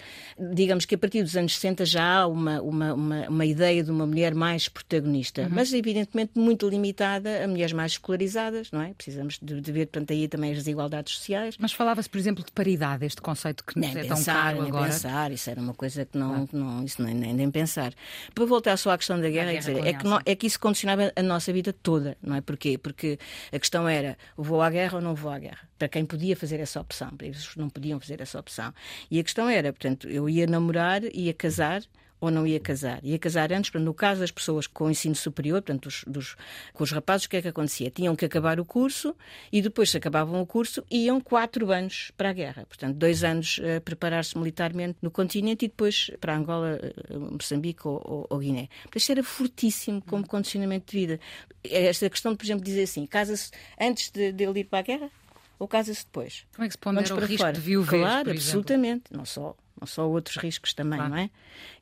digamos 0.54 0.86
que 0.86 0.96
a 0.96 0.98
partir 0.98 1.22
dos 1.22 1.36
anos 1.36 1.54
60 1.56 1.86
já 1.86 2.04
há 2.04 2.28
uma, 2.28 2.62
uma, 2.62 2.94
uma, 2.94 3.30
uma 3.30 3.46
ideia 3.46 3.84
de 3.84 3.92
uma 3.92 4.08
mulher 4.08 4.34
mais 4.34 4.68
protagonista, 4.68 5.44
uhum. 5.44 5.50
mas, 5.52 5.72
evidentemente, 5.72 6.32
muito 6.36 6.68
limitada 6.68 7.44
a 7.44 7.48
mulheres 7.48 7.74
mais 7.74 7.94
escolarizadas, 7.94 8.72
não 8.72 8.82
é? 8.82 8.94
Precisamos 8.94 9.38
de, 9.42 9.62
de 9.62 9.72
ver, 9.72 9.88
portanto, 9.88 10.12
aí 10.12 10.28
também 10.28 10.52
as 10.52 10.58
desigualdades 10.58 11.14
sociais. 11.14 11.56
Mas 11.60 11.72
falava-se, 11.72 12.10
por 12.10 12.18
exemplo, 12.18 12.44
de 12.44 12.52
paridade, 12.52 13.05
este 13.06 13.22
conceito 13.22 13.64
que 13.64 13.80
nem 13.80 13.92
é 13.92 14.04
pensar, 14.04 14.16
tão 14.16 14.24
caro 14.24 14.58
nem 14.62 14.68
agora. 14.70 14.92
pensar, 14.92 15.32
isso 15.32 15.50
era 15.50 15.62
uma 15.62 15.74
coisa 15.74 16.06
que 16.06 16.18
não, 16.18 16.48
claro. 16.48 16.50
não 16.54 16.84
isso 16.84 17.02
nem, 17.02 17.14
nem, 17.14 17.34
nem 17.34 17.52
pensar. 17.52 17.94
Para 18.34 18.46
voltar 18.46 18.78
só 18.78 18.92
à 18.92 18.98
questão 18.98 19.20
da 19.20 19.30
guerra, 19.30 19.52
guerra 19.52 19.60
dizer, 19.60 19.86
é, 19.86 19.94
que 19.94 20.04
não, 20.06 20.20
é 20.26 20.36
que 20.36 20.48
isso 20.48 20.60
condicionava 20.60 21.12
a 21.16 21.24
nossa 21.24 21.52
vida 21.54 21.74
toda, 21.74 22.18
não 22.22 22.36
é? 22.36 22.42
Porquê? 22.42 22.78
Porque 22.78 23.18
a 23.52 23.60
questão 23.60 23.88
era, 23.88 24.18
vou 24.36 24.62
à 24.62 24.70
guerra 24.70 24.98
ou 24.98 25.02
não 25.02 25.16
vou 25.16 25.32
à 25.32 25.40
guerra? 25.40 25.70
Para 25.78 25.88
quem 25.88 26.06
podia 26.06 26.36
fazer 26.36 26.60
essa 26.60 26.80
opção, 26.80 27.10
para 27.10 27.28
eles 27.28 27.56
não 27.56 27.70
podiam 27.70 28.00
fazer 28.00 28.22
essa 28.22 28.40
opção. 28.40 28.74
E 29.10 29.20
a 29.20 29.24
questão 29.24 29.50
era, 29.50 29.72
portanto, 29.72 30.08
eu 30.08 30.30
ia 30.30 30.48
namorar, 30.48 31.04
ia 31.14 31.34
casar, 31.34 31.82
ou 32.26 32.32
não 32.32 32.46
ia 32.46 32.60
casar. 32.60 33.00
Ia 33.04 33.18
casar 33.18 33.52
antes, 33.52 33.72
no 33.74 33.94
caso 33.94 34.22
das 34.22 34.32
pessoas 34.32 34.68
com 34.68 34.90
ensino 34.90 35.16
superior, 35.16 35.62
portanto, 35.62 35.84
dos, 35.84 36.04
dos, 36.08 36.36
com 36.74 36.84
os 36.84 36.92
rapazes, 36.92 37.26
o 37.26 37.30
que 37.30 37.38
é 37.38 37.42
que 37.42 37.48
acontecia? 37.48 37.90
Tinham 37.90 38.16
que 38.16 38.26
acabar 38.26 38.60
o 38.60 38.66
curso 38.66 39.16
e 39.52 39.62
depois, 39.62 39.90
se 39.90 39.98
acabavam 39.98 40.42
o 40.42 40.46
curso, 40.46 40.84
iam 40.90 41.20
quatro 41.22 41.72
anos 41.72 42.12
para 42.18 42.30
a 42.30 42.34
guerra. 42.34 42.66
Portanto, 42.66 42.96
dois 42.96 43.24
anos 43.24 43.60
a 43.78 43.82
preparar-se 43.82 44.38
militarmente 44.38 44.98
no 45.02 45.12
continente 45.12 45.66
e 45.66 45.68
depois 45.68 46.12
para 46.20 46.36
Angola, 46.36 46.80
eh, 46.82 47.18
Moçambique 47.18 47.88
ou, 47.88 48.02
ou, 48.04 48.28
ou 48.30 48.40
Guiné. 48.40 48.68
Portanto, 48.84 48.98
isto 48.98 49.12
era 49.12 49.24
fortíssimo 49.24 50.02
como 50.02 50.28
condicionamento 50.28 50.92
de 50.92 51.00
vida. 51.00 51.20
Esta 51.64 52.10
questão 52.10 52.32
de, 52.32 52.38
por 52.38 52.46
exemplo, 52.46 52.64
dizer 52.64 52.84
assim, 52.84 53.06
casa-se 53.06 53.52
antes 53.80 54.10
de, 54.12 54.32
de 54.32 54.44
ele 54.44 54.62
ir 54.62 54.66
para 54.66 54.80
a 54.80 54.82
guerra 54.82 55.10
ou 55.58 55.68
casa-se 55.68 56.06
depois? 56.06 56.46
Como 56.54 56.66
é 56.66 56.68
que 56.68 56.74
se 56.74 56.78
pondera 56.78 57.16
o 57.16 57.20
risco 57.20 57.38
fora? 57.38 57.54
de 57.54 57.60
viuvez, 57.60 58.02
Claro, 58.02 58.32
absolutamente. 58.32 59.04
Não 59.12 59.26
só 59.26 59.56
não 59.80 59.86
só 59.86 60.08
outros 60.10 60.38
riscos 60.38 60.74
também, 60.74 60.98
claro. 60.98 61.14
não 61.14 61.20
é? 61.20 61.30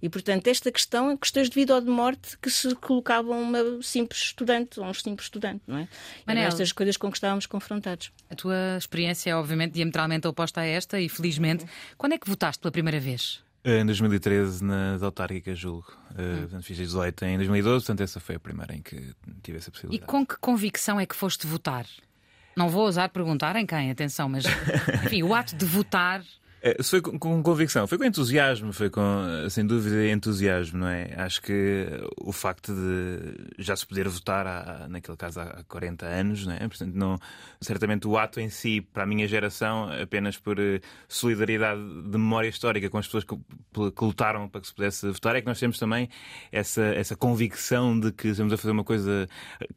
E, 0.01 0.09
portanto, 0.09 0.47
esta 0.47 0.71
questão 0.71 1.11
é 1.11 1.17
questões 1.17 1.49
de 1.49 1.55
vida 1.55 1.75
ou 1.75 1.81
de 1.81 1.89
morte 1.89 2.37
que 2.39 2.49
se 2.49 2.73
colocavam 2.75 3.33
a 3.33 3.37
uma 3.37 3.81
simples 3.81 4.19
estudante, 4.21 4.79
ou 4.79 4.85
um 4.85 4.93
simples 4.93 5.27
estudante, 5.27 5.61
não 5.67 5.77
é? 5.77 5.87
Manel, 6.25 6.47
estas 6.47 6.71
coisas 6.71 6.97
com 6.97 7.09
que 7.11 7.17
estávamos 7.17 7.45
confrontados. 7.45 8.11
A 8.29 8.35
tua 8.35 8.77
experiência 8.77 9.31
é, 9.31 9.35
obviamente, 9.35 9.73
diametralmente 9.73 10.27
oposta 10.27 10.61
a 10.61 10.65
esta 10.65 10.99
e, 10.99 11.07
felizmente, 11.07 11.65
quando 11.97 12.13
é 12.13 12.17
que 12.17 12.27
votaste 12.27 12.59
pela 12.59 12.71
primeira 12.71 12.99
vez? 12.99 13.43
Em 13.65 13.85
2013, 13.85 14.63
nas 14.63 15.01
autárquicas, 15.01 15.57
julgo. 15.57 15.85
Uh. 16.11 16.61
Fiz 16.61 16.75
18 16.75 17.25
em 17.25 17.37
2012, 17.37 17.85
portanto, 17.85 18.01
essa 18.01 18.19
foi 18.19 18.35
a 18.35 18.39
primeira 18.39 18.75
em 18.75 18.81
que 18.81 19.13
tive 19.41 19.57
essa 19.57 19.71
possibilidade. 19.71 20.03
E 20.03 20.05
com 20.05 20.25
que 20.25 20.35
convicção 20.37 20.99
é 20.99 21.05
que 21.05 21.15
foste 21.15 21.47
votar? 21.47 21.85
Não 22.57 22.69
vou 22.69 22.83
ousar 22.83 23.09
perguntar 23.09 23.55
em 23.55 23.65
quem, 23.65 23.89
atenção, 23.89 24.27
mas 24.27 24.43
enfim, 25.05 25.23
o 25.23 25.33
ato 25.33 25.55
de 25.55 25.65
votar 25.65 26.21
foi 26.81 27.01
com, 27.01 27.44
convicção, 27.44 27.86
foi 27.88 27.98
com 27.98 28.06
entusiasmo, 28.06 28.71
foi 28.71 28.89
com, 28.89 29.01
sem 29.50 29.65
dúvida, 29.65 30.07
entusiasmo, 30.07 30.80
não 30.80 30.88
é? 30.88 31.13
Acho 31.18 31.42
que 31.42 31.88
o 32.18 32.31
facto 32.31 32.74
de 32.74 33.62
já 33.62 33.75
se 33.75 33.86
poder 33.86 34.07
votar, 34.07 34.48
há, 34.48 34.88
naquele 34.88 35.18
caso, 35.18 35.42
há 35.42 35.62
40 35.68 36.06
anos, 36.06 36.45
não 36.45 36.54
é? 36.54 36.60
Portanto, 36.60 36.94
não, 36.95 37.18
certamente 37.60 38.08
o 38.08 38.17
ato 38.17 38.39
em 38.39 38.48
si, 38.48 38.79
para 38.79 39.03
a 39.03 39.05
minha 39.05 39.27
geração, 39.27 39.89
apenas 40.01 40.38
por 40.38 40.58
eh, 40.58 40.79
solidariedade 41.05 41.82
de 41.82 42.17
memória 42.17 42.48
histórica 42.48 42.89
com 42.89 42.98
as 42.98 43.08
pessoas 43.08 43.25
que, 43.25 43.36
que 43.36 44.05
lutaram 44.05 44.48
para 44.48 44.62
que 44.62 44.67
se 44.67 44.74
pudesse 44.74 45.05
votar, 45.08 45.36
é 45.36 45.41
que 45.41 45.48
nós 45.48 45.60
temos 45.60 45.77
também 45.77 46.08
essa, 46.50 46.82
essa 46.82 47.15
convicção 47.17 48.00
de 48.00 48.13
que 48.13 48.29
estamos 48.29 48.53
a 48.53 48.58
fazer 48.58 48.72
uma 48.72 48.86
coisa 48.86 49.27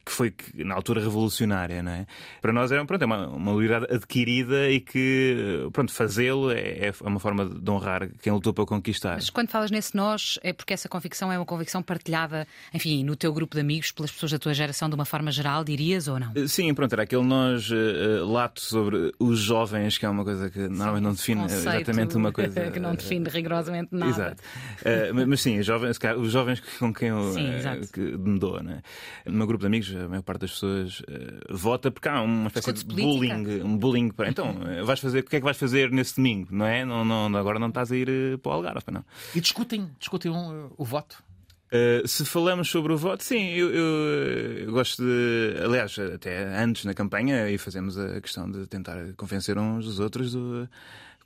que 0.05 0.13
foi, 0.13 0.33
na 0.55 0.77
altura, 0.77 1.01
revolucionária, 1.01 1.83
não 1.83 1.91
é? 1.91 2.07
Para 2.41 2.53
nós 2.53 2.71
é, 2.71 2.85
pronto, 2.85 3.03
é 3.03 3.07
uma, 3.07 3.27
uma 3.27 3.53
liberdade 3.53 3.93
adquirida 3.93 4.71
e 4.71 4.79
que, 4.79 5.69
pronto, 5.73 5.93
fazê-lo 5.93 6.53
é 6.53 6.76
é, 6.77 6.89
é 6.89 7.09
uma 7.09 7.21
forma 7.21 7.47
de 7.47 7.71
honrar 7.71 8.09
quem 8.21 8.33
lutou 8.33 8.53
para 8.53 8.67
conquistar. 8.67 9.15
Mas 9.15 9.31
quando 9.31 9.49
falas 9.49 9.71
nesse 9.71 9.97
nós, 9.97 10.39
é 10.43 10.53
porque 10.53 10.75
essa 10.75 10.89
convicção 10.89 11.33
é 11.33 11.39
uma 11.39 11.47
convicção 11.47 11.83
partilhada, 11.83 12.47
enfim, 12.73 13.03
no 13.05 13.17
teu 13.17 13.33
grupo 13.33 13.55
de 13.55 13.61
amigos, 13.61 13.91
pelas 13.93 14.11
pessoas 14.11 14.33
da 14.33 14.39
tua 14.39 14.55
geração, 14.55 14.89
de 14.89 14.95
uma 14.95 15.05
forma 15.05 15.31
geral, 15.31 15.65
dirias 15.65 16.09
ou 16.09 16.21
não? 16.21 16.33
Eh, 16.35 16.47
sim, 16.47 16.73
pronto, 16.75 16.93
era 16.93 17.03
aquele 17.03 17.23
nós 17.23 17.71
uh, 17.71 18.25
lato 18.27 18.61
sobre 18.61 19.13
os 19.19 19.39
jovens, 19.39 19.99
que 19.99 20.07
é 20.07 20.09
uma 20.09 20.25
coisa 20.25 20.51
que 20.51 20.69
normalmente 20.69 21.03
não 21.03 21.13
define 21.13 21.45
exatamente 21.45 22.17
uma 22.17 22.33
coisa. 22.33 22.71
que 22.71 22.79
não 22.79 22.95
define 22.95 23.29
rigorosamente 23.29 23.89
nada. 23.93 24.11
Exato. 24.11 24.43
Uh, 24.83 25.27
mas, 25.27 25.41
sim, 25.41 25.59
os 25.59 25.67
jovens, 25.67 25.99
os 26.19 26.31
jovens 26.31 26.61
com 26.79 26.93
quem 26.93 27.09
eu 27.09 27.33
sim, 27.33 27.49
uh, 27.49 27.93
que 27.93 28.01
me 28.01 28.39
dou, 28.39 28.63
né? 28.63 28.83
No 29.25 29.33
meu 29.33 29.47
grupo 29.47 29.63
de 29.63 29.67
amigos, 29.67 29.95
a 29.95 30.09
maior 30.09 30.23
parte 30.23 30.43
das 30.43 30.53
pessoas 30.53 31.03
vota 31.51 31.91
porque 31.91 32.09
há 32.09 32.21
uma 32.21 32.49
espécie 32.49 32.85
de 32.85 32.95
bullying. 32.95 33.63
Um 33.63 33.77
bullying 33.77 34.11
para. 34.11 34.29
Então, 34.29 34.57
vais 34.85 35.01
fazer, 35.01 35.21
o 35.21 35.25
que 35.25 35.37
é 35.37 35.39
que 35.39 35.45
vais 35.45 35.57
fazer 35.57 35.91
nesse 35.91 36.17
domingo, 36.17 36.49
não 36.51 36.66
é? 36.67 36.85
Não, 36.85 37.05
não, 37.05 37.35
agora 37.37 37.59
não 37.59 37.69
estás 37.69 37.93
a 37.93 37.97
ir 37.97 38.09
eh, 38.09 38.37
para 38.37 38.51
o 38.51 38.55
Algarve, 38.55 38.85
não. 38.91 39.05
E 39.35 39.41
discutem, 39.41 39.91
discutem 39.99 40.31
um, 40.31 40.71
o 40.77 40.85
voto? 40.85 41.23
Uh, 41.67 42.07
se 42.07 42.25
falamos 42.25 42.71
sobre 42.71 42.93
o 42.93 42.97
voto, 42.97 43.25
sim, 43.25 43.49
eu, 43.49 43.71
eu, 43.75 44.59
eu, 44.67 44.73
gosto 44.73 45.03
de. 45.03 45.57
Aliás, 45.65 45.99
até 45.99 46.63
antes 46.63 46.85
na 46.85 46.95
campanha, 46.95 47.51
e 47.51 47.59
fazemos 47.59 47.99
a 47.99 48.21
questão 48.21 48.49
de 48.49 48.67
tentar 48.69 48.97
convencer 49.17 49.59
uns 49.59 49.85
dos 49.85 49.99
outros 49.99 50.33
do, 50.33 50.69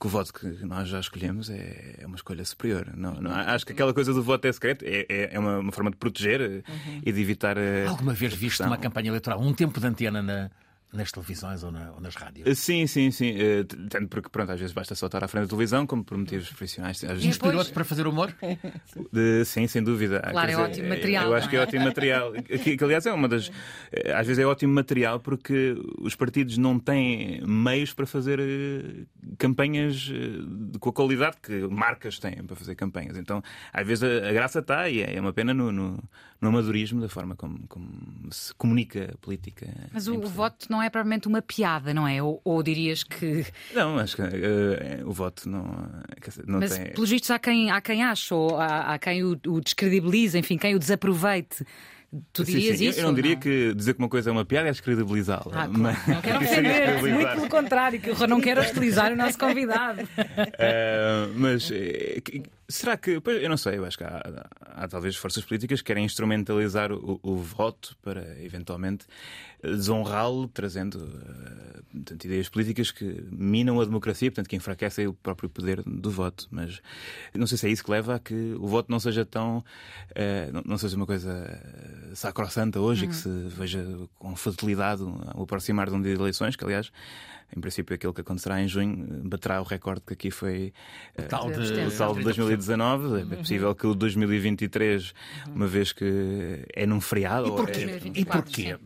que 0.00 0.06
o 0.06 0.08
voto 0.08 0.32
que 0.32 0.46
nós 0.64 0.88
já 0.88 0.98
escolhemos 0.98 1.50
é, 1.50 1.96
é 1.98 2.06
uma 2.06 2.16
escolha 2.16 2.42
superior. 2.42 2.90
Não, 2.96 3.14
não, 3.20 3.30
acho 3.30 3.66
que 3.66 3.72
aquela 3.72 3.92
coisa 3.92 4.14
do 4.14 4.22
voto 4.22 4.46
é 4.46 4.52
secreto, 4.52 4.82
é, 4.82 5.04
é, 5.10 5.34
é 5.34 5.38
uma, 5.38 5.58
uma, 5.58 5.72
forma 5.72 5.90
de 5.90 5.98
proteger 5.98 6.64
uhum. 6.66 7.02
e 7.04 7.12
de 7.12 7.20
evitar. 7.20 7.56
Alguma 7.86 8.14
vez 8.14 8.32
viste 8.32 8.62
uma 8.62 8.78
campanha 8.78 9.08
eleitoral, 9.08 9.38
um 9.42 9.52
tempo 9.52 9.78
de 9.78 9.86
antena 9.86 10.22
na, 10.22 10.50
nas 10.92 11.12
televisões 11.12 11.62
ou, 11.62 11.70
na, 11.70 11.92
ou 11.92 12.00
nas 12.00 12.14
rádios? 12.14 12.58
Sim, 12.58 12.86
sim, 12.86 13.10
sim. 13.10 13.32
Uh, 13.32 13.64
tanto 13.88 14.08
porque, 14.08 14.28
pronto, 14.28 14.52
às 14.52 14.58
vezes 14.58 14.74
basta 14.74 14.94
só 14.94 15.06
estar 15.06 15.22
à 15.22 15.28
frente 15.28 15.44
da 15.44 15.48
televisão, 15.48 15.86
como 15.86 16.04
por 16.04 16.16
motivos 16.18 16.48
profissionais. 16.48 17.02
Às 17.04 17.10
vezes... 17.10 17.24
Inspirou-te 17.24 17.72
para 17.72 17.84
fazer 17.84 18.06
humor? 18.06 18.34
Sim, 19.44 19.66
sem 19.66 19.82
dúvida. 19.82 20.20
Claro, 20.20 20.34
Quer 20.34 20.42
é 20.42 20.46
dizer, 20.46 20.62
ótimo 20.62 20.88
material. 20.88 21.26
Eu 21.26 21.34
acho 21.34 21.48
que 21.48 21.56
é, 21.56 21.58
é 21.58 21.62
ótimo 21.62 21.84
material. 21.84 22.32
Que, 22.60 22.76
que, 22.76 22.84
aliás, 22.84 23.06
é 23.06 23.12
uma 23.12 23.28
das. 23.28 23.50
Às 24.14 24.26
vezes 24.26 24.38
é 24.38 24.46
ótimo 24.46 24.72
material 24.72 25.20
porque 25.20 25.76
os 25.98 26.14
partidos 26.14 26.58
não 26.58 26.78
têm 26.78 27.40
meios 27.46 27.92
para 27.92 28.06
fazer 28.06 28.40
campanhas 29.38 30.10
com 30.80 30.90
a 30.90 30.92
qualidade 30.92 31.36
que 31.42 31.66
marcas 31.68 32.18
têm 32.18 32.42
para 32.44 32.56
fazer 32.56 32.74
campanhas. 32.74 33.16
Então, 33.16 33.42
às 33.72 33.86
vezes 33.86 34.04
a, 34.04 34.28
a 34.28 34.32
graça 34.32 34.58
está 34.60 34.88
e 34.88 35.02
é, 35.02 35.16
é 35.16 35.20
uma 35.20 35.32
pena 35.32 35.52
no, 35.54 35.72
no, 35.72 36.02
no, 36.40 36.48
amadorismo 36.48 37.00
da 37.00 37.08
forma 37.08 37.34
como, 37.36 37.66
como 37.68 37.88
se 38.30 38.54
comunica 38.54 39.12
a 39.14 39.18
política. 39.18 39.66
Mas 39.92 40.06
o, 40.06 40.16
o, 40.16 40.26
voto 40.28 40.66
não 40.70 40.79
é 40.82 40.90
propriamente 40.90 41.28
uma 41.28 41.42
piada, 41.42 41.92
não 41.92 42.06
é? 42.06 42.22
Ou, 42.22 42.40
ou 42.44 42.62
dirias 42.62 43.02
que. 43.04 43.46
Não, 43.74 43.98
acho 43.98 44.16
que 44.16 44.22
uh, 44.22 45.08
o 45.08 45.12
voto 45.12 45.48
não, 45.48 45.64
não 46.46 46.58
Mas, 46.60 46.76
tem. 46.76 46.92
pelos 46.92 47.10
vistos, 47.10 47.30
há 47.30 47.38
quem, 47.38 47.70
há 47.70 47.80
quem 47.80 48.02
ache, 48.02 48.32
ou 48.32 48.58
há, 48.58 48.94
há 48.94 48.98
quem 48.98 49.24
o, 49.24 49.38
o 49.46 49.60
descredibilize, 49.60 50.38
enfim, 50.38 50.56
quem 50.56 50.74
o 50.74 50.78
desaproveite. 50.78 51.64
Tu 52.32 52.42
dirias 52.42 52.76
sim, 52.76 52.84
sim. 52.84 52.88
isso? 52.88 53.00
Eu 53.00 53.06
não 53.06 53.14
diria 53.14 53.34
não? 53.34 53.40
que 53.40 53.72
dizer 53.72 53.94
que 53.94 54.00
uma 54.00 54.08
coisa 54.08 54.30
é 54.30 54.32
uma 54.32 54.44
piada 54.44 54.68
é 54.68 54.72
descredibilizá-la. 54.72 55.42
Ah, 55.46 55.68
claro. 55.68 55.78
mas... 55.78 56.06
Não 56.08 56.20
quero 56.20 56.38
ofender, 56.42 57.02
muito 57.02 57.34
pelo 57.34 57.48
contrário, 57.48 58.00
que 58.00 58.10
eu 58.10 58.28
não 58.28 58.40
quero 58.40 58.60
hostilizar 58.60 59.12
o 59.12 59.16
nosso 59.16 59.38
convidado. 59.38 60.02
Uh, 60.02 61.30
mas 61.38 61.70
eh, 61.70 62.20
será 62.70 62.96
que. 62.96 63.20
Pois, 63.20 63.42
eu 63.42 63.48
não 63.48 63.56
sei, 63.56 63.78
eu 63.78 63.84
acho 63.84 63.98
que 63.98 64.04
há, 64.04 64.22
há, 64.60 64.84
há 64.84 64.88
talvez 64.88 65.16
forças 65.16 65.44
políticas 65.44 65.80
que 65.80 65.86
querem 65.86 66.04
instrumentalizar 66.04 66.92
o, 66.92 67.20
o 67.22 67.36
voto 67.36 67.96
para 68.02 68.40
eventualmente 68.42 69.06
desonrá-lo, 69.62 70.48
trazendo 70.48 70.96
uh, 70.96 71.82
portanto, 71.92 72.24
ideias 72.24 72.48
políticas 72.48 72.90
que 72.90 73.22
minam 73.30 73.80
a 73.80 73.84
democracia, 73.84 74.30
portanto, 74.30 74.48
que 74.48 74.56
enfraquecem 74.56 75.06
o 75.06 75.12
próprio 75.12 75.50
poder 75.50 75.82
do 75.84 76.10
voto. 76.10 76.46
Mas 76.50 76.80
não 77.34 77.46
sei 77.46 77.58
se 77.58 77.66
é 77.66 77.70
isso 77.70 77.84
que 77.84 77.90
leva 77.90 78.14
a 78.14 78.18
que 78.18 78.54
o 78.58 78.66
voto 78.66 78.90
não 78.90 79.00
seja 79.00 79.24
tão. 79.24 79.58
Uh, 79.58 80.52
não, 80.52 80.62
não, 80.64 80.78
seja 80.78 80.96
uma 80.96 81.06
coisa 81.06 81.60
sacrossanta 82.14 82.80
hoje 82.80 83.04
uhum. 83.04 83.10
e 83.10 83.14
que 83.14 83.20
se 83.20 83.28
veja 83.48 83.84
com 84.18 84.34
fatalidade 84.36 85.02
o 85.02 85.42
aproximar 85.42 85.88
de 85.88 85.96
um 85.96 86.02
dia 86.02 86.14
de 86.14 86.20
eleições, 86.20 86.56
que 86.56 86.64
aliás 86.64 86.90
em 87.56 87.60
princípio 87.60 87.94
aquilo 87.94 88.14
que 88.14 88.20
acontecerá 88.20 88.60
em 88.62 88.68
junho 88.68 89.22
baterá 89.24 89.60
o 89.60 89.64
recorde 89.64 90.02
que 90.06 90.12
aqui 90.14 90.30
foi 90.30 90.72
o 91.18 91.22
tal 91.22 91.50
de, 91.50 91.60
o 91.60 91.90
tal 91.90 92.14
de 92.14 92.22
2019. 92.22 93.04
É 93.04 93.08
uhum. 93.08 93.28
possível 93.28 93.74
que 93.74 93.86
o 93.86 93.94
2023, 93.94 95.12
uma 95.48 95.66
vez 95.66 95.92
que 95.92 96.64
é 96.74 96.86
num 96.86 97.00
feriado. 97.00 97.48
E 97.48 97.50
porquê? 97.50 97.80
É... 97.80 98.18
E 98.20 98.24
porquê? 98.24 98.76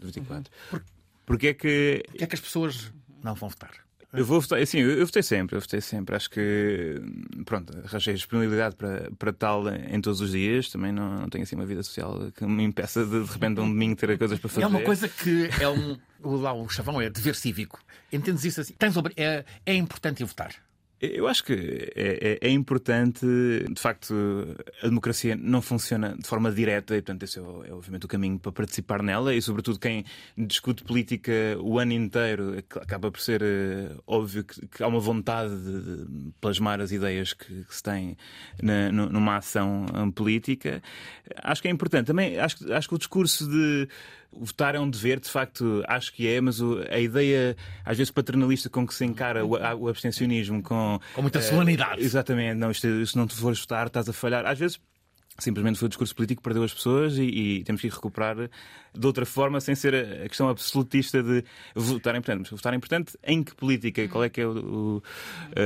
24. 0.00 0.52
Por... 0.70 0.84
Porque 1.26 1.48
é 1.48 1.54
que. 1.54 2.02
Porque 2.06 2.24
é 2.24 2.26
que 2.26 2.34
as 2.34 2.40
pessoas 2.40 2.92
não 3.22 3.34
vão 3.34 3.48
votar? 3.48 3.89
Eu 4.12 4.24
vou 4.24 4.40
votar, 4.40 4.60
assim, 4.60 4.78
eu 4.78 5.06
votei 5.06 5.22
sempre, 5.22 5.56
eu 5.56 5.60
votei 5.60 5.80
sempre. 5.80 6.16
Acho 6.16 6.28
que, 6.30 7.00
pronto, 7.44 7.72
arranjei 7.84 8.14
disponibilidade 8.14 8.74
para, 8.74 9.08
para 9.16 9.32
tal 9.32 9.68
em 9.68 10.00
todos 10.00 10.20
os 10.20 10.32
dias. 10.32 10.68
Também 10.68 10.90
não, 10.90 11.20
não 11.20 11.28
tenho 11.28 11.44
assim 11.44 11.54
uma 11.54 11.66
vida 11.66 11.82
social 11.82 12.30
que 12.34 12.44
me 12.44 12.64
impeça 12.64 13.04
de, 13.04 13.24
de 13.24 13.32
repente, 13.32 13.60
um 13.60 13.68
domingo 13.68 13.94
ter 13.94 14.18
coisas 14.18 14.38
para 14.38 14.48
fazer. 14.48 14.64
É 14.64 14.66
uma 14.66 14.80
coisa 14.82 15.08
que 15.08 15.48
é 15.60 15.68
um. 15.68 15.96
Lá 16.22 16.52
o 16.52 16.68
chavão 16.68 17.00
é 17.00 17.08
dever 17.08 17.36
cívico. 17.36 17.80
Entendes 18.12 18.44
isso 18.44 18.60
assim? 18.60 18.74
Tens, 18.74 18.94
é, 19.16 19.44
é 19.64 19.74
importante 19.74 20.24
votar. 20.24 20.54
Eu 21.00 21.26
acho 21.26 21.42
que 21.44 21.54
é, 21.96 22.38
é, 22.42 22.48
é, 22.48 22.50
importante, 22.50 23.24
de 23.24 23.80
facto, 23.80 24.14
a 24.82 24.86
democracia 24.86 25.34
não 25.34 25.62
funciona 25.62 26.14
de 26.14 26.28
forma 26.28 26.52
direta 26.52 26.94
e, 26.94 27.00
portanto, 27.00 27.22
esse 27.22 27.38
é, 27.38 27.42
é, 27.42 27.72
obviamente 27.72 28.04
o 28.04 28.08
caminho 28.08 28.38
para 28.38 28.52
participar 28.52 29.02
nela 29.02 29.34
e, 29.34 29.40
sobretudo, 29.40 29.78
quem 29.78 30.04
discute 30.36 30.84
política 30.84 31.32
o 31.60 31.78
ano 31.78 31.92
inteiro 31.92 32.58
acaba 32.76 33.10
por 33.10 33.18
ser 33.18 33.42
uh, 33.42 34.02
óbvio 34.06 34.44
que, 34.44 34.66
que, 34.66 34.82
há 34.82 34.86
uma 34.86 35.00
vontade 35.00 35.56
de, 35.56 36.32
plasmar 36.38 36.82
as 36.82 36.92
ideias 36.92 37.32
que, 37.32 37.64
que 37.64 37.74
se 37.74 37.82
tem 37.82 38.14
na, 38.62 38.92
numa 38.92 39.38
ação 39.38 39.86
política. 40.14 40.82
Acho 41.36 41.62
que 41.62 41.68
é 41.68 41.70
importante. 41.70 42.08
Também 42.08 42.38
acho, 42.38 42.70
acho 42.74 42.88
que 42.88 42.94
o 42.94 42.98
discurso 42.98 43.48
de 43.48 43.88
votar 44.32 44.74
é 44.74 44.80
um 44.80 44.88
dever, 44.88 45.20
de 45.20 45.28
facto, 45.28 45.82
acho 45.86 46.12
que 46.12 46.28
é, 46.28 46.40
mas 46.40 46.60
a 46.90 46.98
ideia, 46.98 47.56
às 47.84 47.96
vezes, 47.96 48.10
paternalista 48.10 48.68
com 48.68 48.86
que 48.86 48.94
se 48.94 49.04
encara 49.04 49.44
o, 49.44 49.50
o 49.52 49.88
abstencionismo 49.88 50.62
com. 50.62 51.00
Com 51.14 51.22
muita 51.22 51.40
solenidade. 51.40 52.00
Uh, 52.00 52.04
exatamente, 52.04 52.56
não, 52.56 52.70
isto, 52.70 53.06
se 53.06 53.16
não 53.16 53.26
te 53.26 53.34
fores 53.34 53.60
votar, 53.60 53.86
estás 53.86 54.08
a 54.08 54.12
falhar. 54.12 54.46
Às 54.46 54.58
vezes 54.58 54.80
simplesmente 55.42 55.78
foi 55.78 55.86
o 55.86 55.88
discurso 55.88 56.14
político 56.14 56.40
que 56.40 56.44
perdeu 56.44 56.62
as 56.62 56.72
pessoas 56.72 57.16
e, 57.16 57.22
e, 57.22 57.64
temos 57.64 57.80
que 57.80 57.88
recuperar 57.88 58.36
de 58.92 59.06
outra 59.06 59.24
forma, 59.24 59.60
sem 59.60 59.74
ser 59.74 59.94
a 59.94 60.28
questão 60.28 60.48
absolutista 60.48 61.22
de 61.22 61.44
votar 61.74 62.16
importante. 62.16 62.40
Mas 62.40 62.50
votar 62.50 62.74
importante 62.74 63.16
em 63.24 63.42
que 63.42 63.54
política? 63.54 64.06
Qual 64.08 64.24
é 64.24 64.28
que 64.28 64.40
é 64.40 64.46
o, 64.46 64.50
o, 64.50 65.02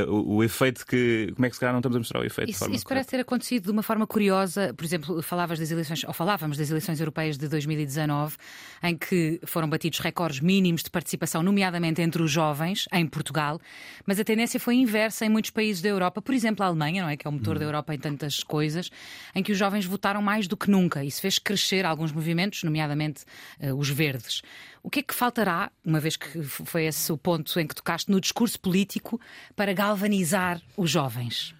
o, 0.08 0.36
o 0.36 0.44
efeito 0.44 0.86
que. 0.86 1.32
Como 1.34 1.46
é 1.46 1.48
que 1.48 1.56
se 1.56 1.60
calhar 1.60 1.72
não 1.72 1.80
estamos 1.80 1.96
a 1.96 1.98
mostrar 1.98 2.20
o 2.20 2.24
efeito? 2.24 2.50
Isso, 2.50 2.70
isso 2.70 2.86
parece 2.86 3.08
ter 3.08 3.20
acontecido 3.20 3.64
de 3.64 3.70
uma 3.70 3.82
forma 3.82 4.06
curiosa. 4.06 4.74
Por 4.74 4.84
exemplo, 4.84 5.22
falavas 5.22 5.58
das 5.58 5.70
eleições, 5.70 6.04
ou 6.04 6.12
falávamos 6.12 6.58
das 6.58 6.70
eleições 6.70 7.00
europeias 7.00 7.38
de 7.38 7.48
2019, 7.48 8.36
em 8.82 8.96
que 8.96 9.40
foram 9.44 9.68
batidos 9.68 9.98
recordes 10.00 10.40
mínimos 10.40 10.82
de 10.82 10.90
participação, 10.90 11.42
nomeadamente 11.42 12.02
entre 12.02 12.22
os 12.22 12.30
jovens, 12.30 12.86
em 12.92 13.06
Portugal, 13.06 13.60
mas 14.06 14.20
a 14.20 14.24
tendência 14.24 14.60
foi 14.60 14.74
inversa 14.74 15.24
em 15.24 15.28
muitos 15.28 15.50
países 15.50 15.82
da 15.82 15.88
Europa, 15.88 16.20
por 16.20 16.34
exemplo, 16.34 16.64
a 16.64 16.68
Alemanha, 16.68 17.02
não 17.02 17.08
é? 17.08 17.16
Que 17.16 17.26
é 17.26 17.30
o 17.30 17.32
motor 17.32 17.56
hum. 17.56 17.58
da 17.58 17.64
Europa 17.64 17.94
em 17.94 17.98
tantas 17.98 18.42
coisas, 18.42 18.90
em 19.34 19.42
que 19.42 19.52
os 19.52 19.58
jovens 19.64 19.86
votaram 19.86 20.20
mais 20.20 20.46
do 20.46 20.56
que 20.56 20.70
nunca. 20.70 21.02
Isso 21.02 21.20
fez 21.20 21.38
crescer 21.38 21.86
alguns 21.86 22.12
movimentos, 22.12 22.62
nomeadamente 22.62 23.24
uh, 23.60 23.74
os 23.74 23.88
verdes. 23.88 24.42
O 24.82 24.90
que 24.90 25.00
é 25.00 25.02
que 25.02 25.14
faltará, 25.14 25.70
uma 25.82 25.98
vez 25.98 26.16
que 26.16 26.42
foi 26.42 26.84
esse 26.84 27.10
o 27.10 27.16
ponto 27.16 27.58
em 27.58 27.66
que 27.66 27.74
tocaste, 27.74 28.10
no 28.10 28.20
discurso 28.20 28.60
político 28.60 29.18
para 29.56 29.72
galvanizar 29.72 30.60
os 30.76 30.90
jovens? 30.90 31.54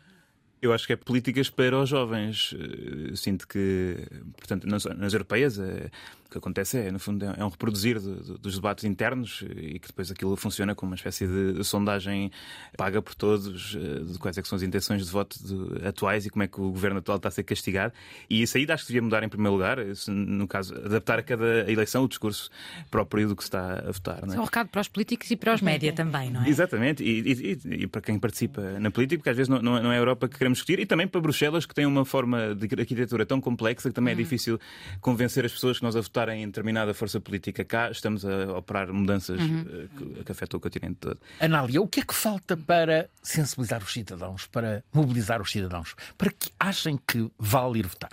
Eu 0.61 0.73
acho 0.73 0.87
que 0.87 0.93
é 0.93 0.97
políticas 0.97 1.51
para 1.51 1.79
os 1.79 1.89
jovens. 1.89 2.55
Eh, 2.59 3.17
sinto 3.17 3.47
que, 3.47 3.97
portanto, 4.37 4.67
nas, 4.67 5.13
europeias, 5.13 5.59
eh, 5.59 5.91
que 6.35 6.39
acontece 6.39 6.79
é, 6.79 6.91
no 6.91 6.99
fundo, 6.99 7.25
é 7.25 7.45
um 7.45 7.49
reproduzir 7.49 7.99
de, 8.01 8.15
de, 8.23 8.39
dos 8.39 8.55
debates 8.55 8.85
internos 8.85 9.45
e 9.57 9.79
que 9.79 9.89
depois 9.89 10.11
aquilo 10.11 10.37
funciona 10.37 10.75
como 10.75 10.91
uma 10.91 10.97
espécie 10.97 11.27
de, 11.27 11.55
de 11.55 11.65
sondagem 11.65 12.31
paga 12.77 13.01
por 13.01 13.15
todos 13.15 13.77
eh, 13.77 14.13
de 14.13 14.19
quais 14.19 14.37
é 14.37 14.43
são 14.43 14.57
as 14.57 14.63
intenções 14.63 15.05
de 15.05 15.11
voto 15.11 15.39
atuais 15.87 16.27
e 16.27 16.31
como 16.31 16.43
é 16.43 16.49
que 16.49 16.61
o 16.61 16.71
governo 16.71 16.99
atual 16.99 17.17
está 17.17 17.29
a 17.29 17.33
ser 17.33 17.45
castigado. 17.45 17.95
E 18.29 18.43
isso 18.43 18.57
aí 18.59 18.67
acho 18.69 18.85
que 18.85 18.89
devia 18.89 19.03
mudar 19.03 19.23
em 19.23 19.29
primeiro 19.29 19.55
lugar, 19.55 19.79
no 20.09 20.47
caso, 20.47 20.75
adaptar 20.75 21.19
a 21.19 21.23
cada 21.23 21.71
eleição 21.71 22.05
o 22.05 22.09
discurso 22.09 22.51
próprio 22.91 23.29
do 23.29 23.37
que 23.37 23.43
se 23.43 23.49
está 23.49 23.79
a 23.79 23.93
votar. 23.93 24.27
Não 24.27 24.35
é? 24.35 24.37
é 24.37 24.41
um 24.41 24.45
recado 24.45 24.69
para 24.69 24.81
os 24.81 24.89
políticos 24.89 25.31
e 25.31 25.37
para 25.37 25.55
os 25.55 25.63
média 25.63 25.93
também, 25.93 26.31
não 26.31 26.43
é? 26.43 26.49
Exatamente, 26.49 27.03
e, 27.03 27.21
e, 27.21 27.83
e, 27.83 27.87
para 27.87 28.01
quem 28.01 28.19
participa 28.19 28.61
na 28.79 28.91
política, 28.91 29.19
porque 29.19 29.31
às 29.31 29.37
vezes 29.37 29.49
não, 29.49 29.63
não 29.63 29.93
é 29.93 29.97
a 29.97 29.99
Europa 29.99 30.29
que 30.29 30.37
queremos 30.37 30.59
discutir, 30.59 30.81
e 30.81 30.87
também 30.87 31.07
para 31.07 31.21
Bruxelas, 31.21 31.65
que 31.65 31.75
tem 31.75 31.87
uma 31.87 32.05
forma 32.05 32.55
de 32.55 32.69
arquitetura 32.81 33.25
tão 33.25 33.41
complexa 33.41 33.89
que 33.89 33.95
também 33.95 34.13
é 34.13 34.17
uhum. 34.17 34.23
difícil 34.23 34.59
convencer 35.01 35.45
as 35.45 35.53
pessoas 35.53 35.79
que 35.79 35.85
nós 35.85 35.97
a 35.97 36.03
votarem 36.25 36.43
em 36.43 36.47
determinada 36.47 36.95
força 36.95 37.21
política 37.21 37.65
cá 37.65 37.91
estamos 37.91 38.25
a 38.25 38.57
operar 38.57 38.93
mudanças 38.93 39.41
uhum. 39.41 39.65
Eh, 39.65 39.89
que, 39.97 40.25
que 40.25 40.33
afetam 40.33 40.59
o 40.59 40.61
continente 40.61 40.97
todo. 41.01 41.19
Anália, 41.41 41.81
o 41.81 41.89
que 41.89 42.01
é 42.01 42.05
que 42.05 42.15
falta 42.15 42.57
para 42.57 43.09
sensibilizar 43.23 43.83
os 43.83 43.93
cidadãos, 43.93 44.47
para 44.47 44.83
mobilizar 44.93 45.41
os 45.41 45.51
cidadãos, 45.51 45.95
para 46.17 46.31
que 46.31 46.51
achem 46.59 46.99
que 47.07 47.31
vale 47.39 47.81
ir 47.81 47.87
votar? 47.87 48.13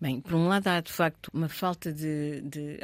Bem, 0.00 0.18
por 0.18 0.32
um 0.32 0.48
lado 0.48 0.66
há 0.68 0.80
de 0.80 0.90
facto 0.90 1.30
uma 1.30 1.46
falta 1.46 1.92
de, 1.92 2.40
de, 2.40 2.78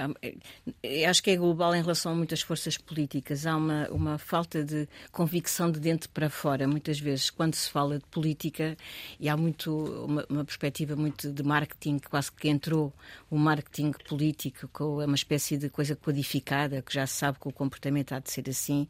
eh, 0.83 1.07
acho 1.07 1.23
que 1.23 1.31
é 1.31 1.37
global 1.37 1.75
em 1.75 1.81
relação 1.81 2.13
a 2.13 2.15
muitas 2.15 2.43
forças 2.43 2.77
políticas. 2.77 3.47
Há 3.47 3.57
uma, 3.57 3.89
uma 3.89 4.19
falta 4.19 4.63
de 4.63 4.87
convicção 5.11 5.73
de 5.73 5.81
dentro 5.81 6.11
para 6.11 6.29
fora, 6.29 6.69
muitas 6.69 7.01
vezes, 7.01 7.31
quando 7.31 7.55
se 7.55 7.71
fala 7.71 7.99
de 7.99 8.05
política, 8.11 8.77
e 9.19 9.31
há 9.31 9.37
muito 9.37 9.75
uma, 10.05 10.27
uma 10.29 10.45
perspectiva 10.45 10.95
muito 10.95 11.33
de 11.33 11.43
marketing, 11.43 12.01
quase 12.01 12.31
que 12.31 12.51
entrou 12.51 12.93
o 13.31 13.39
marketing 13.39 13.93
político, 14.07 14.69
com 14.71 15.03
uma 15.03 15.15
espécie 15.15 15.57
de 15.57 15.71
coisa 15.71 15.97
codificada, 15.97 16.83
que 16.83 16.93
já 16.93 17.07
se 17.07 17.15
sabe 17.15 17.39
que 17.41 17.49
o 17.49 17.53
comportamento 17.53 18.13
há 18.13 18.19
de 18.19 18.31
ser 18.31 18.47
assim. 18.51 18.87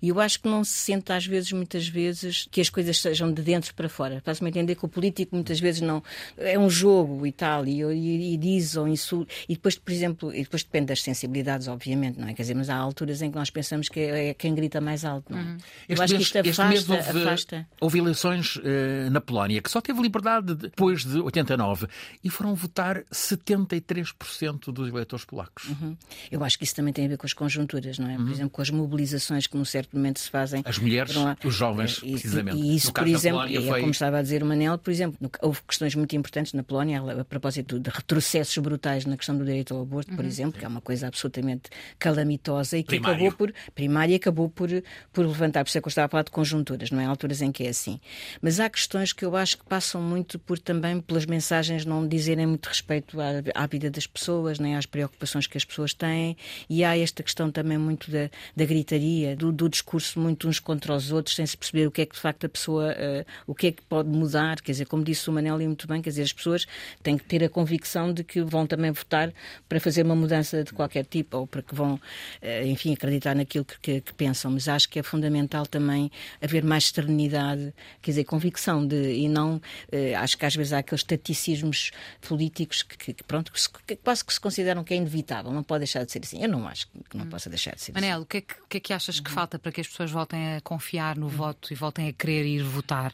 E 0.00 0.10
eu 0.10 0.20
acho 0.20 0.40
que 0.40 0.48
não 0.48 0.62
se 0.62 0.74
sente, 0.74 1.12
às 1.12 1.26
vezes, 1.26 1.50
muitas 1.50 1.88
vezes, 1.88 2.46
que 2.52 2.60
as 2.60 2.70
coisas 2.70 3.00
sejam 3.00 3.32
de 3.32 3.42
dentro 3.42 3.74
para 3.74 3.88
fora. 3.88 4.22
Faz-me 4.24 4.48
entender 4.48 4.76
que 4.76 4.84
o 4.84 4.88
político 4.88 5.34
muitas 5.34 5.58
vezes 5.58 5.80
não. 5.80 6.00
É 6.38 6.56
um 6.56 6.70
jogo 6.70 7.26
e 7.26 7.32
tal 7.32 7.63
e, 7.68 7.82
e, 7.82 8.34
e 8.34 8.36
diz 8.36 8.76
ou 8.76 8.86
insulta. 8.88 9.32
E 9.48 9.54
depois, 9.54 9.76
por 9.76 9.92
exemplo, 9.92 10.34
e 10.34 10.42
depois 10.42 10.62
depende 10.62 10.86
das 10.86 11.02
sensibilidades, 11.02 11.68
obviamente, 11.68 12.18
não 12.18 12.28
é? 12.28 12.34
Quer 12.34 12.42
dizer, 12.42 12.54
mas 12.54 12.70
há 12.70 12.76
alturas 12.76 13.22
em 13.22 13.30
que 13.30 13.36
nós 13.36 13.50
pensamos 13.50 13.88
que 13.88 14.00
é, 14.00 14.28
é 14.28 14.34
quem 14.34 14.54
grita 14.54 14.80
mais 14.80 15.04
alto, 15.04 15.32
não 15.32 15.38
é? 15.38 15.42
Uhum. 15.42 15.56
Eu 15.88 16.02
acho 16.02 16.14
mês, 16.14 16.30
que 16.30 16.38
isto 16.38 16.50
afasta, 16.50 16.92
houve, 16.92 17.20
afasta. 17.20 17.68
Houve 17.80 17.98
eleições 17.98 18.56
uh, 18.56 19.10
na 19.10 19.20
Polónia 19.20 19.60
que 19.62 19.70
só 19.70 19.80
teve 19.80 20.00
liberdade 20.00 20.54
depois 20.54 21.04
de 21.04 21.18
89 21.20 21.86
e 22.22 22.30
foram 22.30 22.54
votar 22.54 23.02
73% 23.12 24.72
dos 24.72 24.88
eleitores 24.88 25.24
polacos. 25.24 25.68
Uhum. 25.68 25.96
Eu 26.30 26.42
acho 26.44 26.58
que 26.58 26.64
isso 26.64 26.74
também 26.74 26.92
tem 26.92 27.06
a 27.06 27.08
ver 27.08 27.16
com 27.16 27.26
as 27.26 27.32
conjunturas, 27.32 27.98
não 27.98 28.08
é? 28.08 28.16
Por 28.16 28.24
uhum. 28.24 28.30
exemplo, 28.32 28.50
com 28.50 28.62
as 28.62 28.70
mobilizações 28.70 29.46
que 29.46 29.56
num 29.56 29.64
certo 29.64 29.96
momento 29.96 30.20
se 30.20 30.30
fazem. 30.30 30.62
As 30.64 30.78
mulheres, 30.78 31.14
os 31.44 31.54
jovens, 31.54 32.00
e, 32.02 32.12
precisamente. 32.12 32.58
E, 32.58 32.76
isso, 32.76 32.92
por 32.92 33.06
exemplo, 33.06 33.42
é 33.42 33.60
foi... 33.60 33.80
como 33.80 33.92
estava 33.92 34.18
a 34.18 34.22
dizer 34.22 34.42
o 34.42 34.46
Manel, 34.46 34.78
por 34.78 34.90
exemplo, 34.90 35.30
houve 35.40 35.60
questões 35.66 35.94
muito 35.94 36.14
importantes 36.16 36.52
na 36.52 36.62
Polónia, 36.62 37.00
a 37.20 37.24
propósito 37.24 37.53
propósito 37.54 37.78
de 37.78 37.90
retrocessos 37.90 38.58
brutais 38.58 39.04
na 39.04 39.16
questão 39.16 39.36
do 39.36 39.44
direito 39.44 39.74
ao 39.74 39.82
aborto, 39.82 40.14
por 40.14 40.24
exemplo, 40.24 40.58
que 40.58 40.64
é 40.64 40.68
uma 40.68 40.80
coisa 40.80 41.06
absolutamente 41.06 41.70
calamitosa 41.98 42.78
e 42.78 42.82
que 42.82 42.88
Primário. 42.88 43.28
acabou 43.28 43.36
por 43.36 43.54
primária 43.74 44.16
acabou 44.16 44.48
por, 44.48 44.68
por 45.12 45.26
levantar, 45.26 45.64
por 45.64 45.68
isso 45.68 45.78
é 45.78 45.80
que 45.80 45.86
eu 45.86 45.90
estava 45.90 46.06
a 46.06 46.08
falar 46.08 46.22
de 46.24 46.30
conjunturas, 46.30 46.90
não 46.90 47.00
é? 47.00 47.06
Há 47.06 47.08
alturas 47.08 47.42
em 47.42 47.52
que 47.52 47.64
é 47.64 47.68
assim. 47.68 48.00
Mas 48.40 48.60
há 48.60 48.68
questões 48.68 49.12
que 49.12 49.24
eu 49.24 49.36
acho 49.36 49.58
que 49.58 49.64
passam 49.64 50.00
muito 50.00 50.38
por 50.38 50.58
também 50.58 51.00
pelas 51.00 51.26
mensagens 51.26 51.84
não 51.84 52.06
dizerem 52.06 52.46
muito 52.46 52.66
respeito 52.66 53.20
à, 53.20 53.42
à 53.54 53.66
vida 53.66 53.90
das 53.90 54.06
pessoas, 54.06 54.58
nem 54.58 54.76
às 54.76 54.86
preocupações 54.86 55.46
que 55.46 55.56
as 55.56 55.64
pessoas 55.64 55.94
têm, 55.94 56.36
e 56.68 56.84
há 56.84 56.96
esta 56.96 57.22
questão 57.22 57.50
também 57.50 57.78
muito 57.78 58.10
da, 58.10 58.30
da 58.56 58.64
gritaria, 58.64 59.36
do, 59.36 59.52
do 59.52 59.68
discurso 59.68 60.18
muito 60.18 60.48
uns 60.48 60.58
contra 60.58 60.94
os 60.94 61.12
outros, 61.12 61.36
sem 61.36 61.46
se 61.46 61.56
perceber 61.56 61.86
o 61.86 61.90
que 61.90 62.02
é 62.02 62.06
que 62.06 62.14
de 62.14 62.20
facto 62.20 62.44
a 62.44 62.48
pessoa, 62.48 62.92
eh, 62.92 63.24
o 63.46 63.54
que 63.54 63.68
é 63.68 63.72
que 63.72 63.82
pode 63.82 64.08
mudar, 64.08 64.60
quer 64.60 64.72
dizer, 64.72 64.86
como 64.86 65.04
disse 65.04 65.28
o 65.28 65.32
Manel 65.32 65.60
e 65.60 65.66
muito 65.66 65.86
bem, 65.86 66.00
quer 66.00 66.10
dizer, 66.10 66.22
as 66.22 66.32
pessoas 66.32 66.66
têm 67.02 67.16
que 67.18 67.24
ter 67.24 67.43
a 67.44 67.48
convicção 67.48 68.12
de 68.12 68.24
que 68.24 68.40
vão 68.42 68.66
também 68.66 68.90
votar 68.90 69.32
para 69.68 69.78
fazer 69.80 70.02
uma 70.04 70.16
mudança 70.16 70.64
de 70.64 70.72
qualquer 70.72 71.04
tipo, 71.06 71.36
ou 71.38 71.46
para 71.46 71.62
que 71.62 71.74
vão, 71.74 72.00
eh, 72.42 72.66
enfim, 72.66 72.92
acreditar 72.94 73.34
naquilo 73.34 73.64
que, 73.64 73.78
que- 73.80 74.00
que 74.00 74.14
pensam, 74.14 74.50
mas 74.50 74.68
acho 74.68 74.88
que 74.88 74.98
é 74.98 75.02
fundamental 75.02 75.66
também 75.66 76.10
haver 76.42 76.64
mais 76.64 76.88
serenidade, 76.88 77.72
quer 78.02 78.10
dizer, 78.12 78.24
convicção 78.24 78.86
de, 78.86 79.14
e 79.14 79.28
não, 79.28 79.60
eh, 79.92 80.14
acho 80.14 80.36
que 80.38 80.44
às 80.46 80.54
vezes 80.54 80.72
há 80.72 80.78
aqueles 80.78 81.02
taticismos 81.02 81.90
políticos 82.20 82.82
que, 82.82 83.12
que- 83.14 83.24
pronto, 83.24 83.52
que, 83.52 83.60
se- 83.60 83.68
que 83.86 83.96
quase 83.96 84.24
que 84.24 84.32
se 84.32 84.40
consideram 84.40 84.82
que 84.84 84.94
é 84.94 84.96
inevitável, 84.96 85.52
não 85.52 85.62
pode 85.62 85.80
deixar 85.80 86.04
de 86.04 86.12
ser 86.12 86.20
assim. 86.22 86.42
Eu 86.42 86.48
não 86.48 86.66
acho 86.66 86.86
que 87.10 87.16
não 87.16 87.26
possa 87.26 87.48
deixar 87.50 87.74
de 87.74 87.80
ser 87.82 87.92
assim. 87.92 88.00
Manel, 88.00 88.22
o 88.22 88.26
que, 88.26 88.38
é 88.38 88.40
que, 88.40 88.54
o 88.54 88.66
que 88.68 88.76
é 88.76 88.80
que 88.80 88.92
achas 88.92 89.20
que 89.20 89.30
falta 89.30 89.58
para 89.58 89.70
que 89.72 89.80
as 89.80 89.86
pessoas 89.88 90.10
voltem 90.10 90.56
a 90.56 90.60
confiar 90.60 91.16
no 91.16 91.28
voto 91.28 91.72
e 91.72 91.76
voltem 91.76 92.08
a 92.08 92.12
querer 92.12 92.44
ir 92.46 92.62
votar 92.62 93.12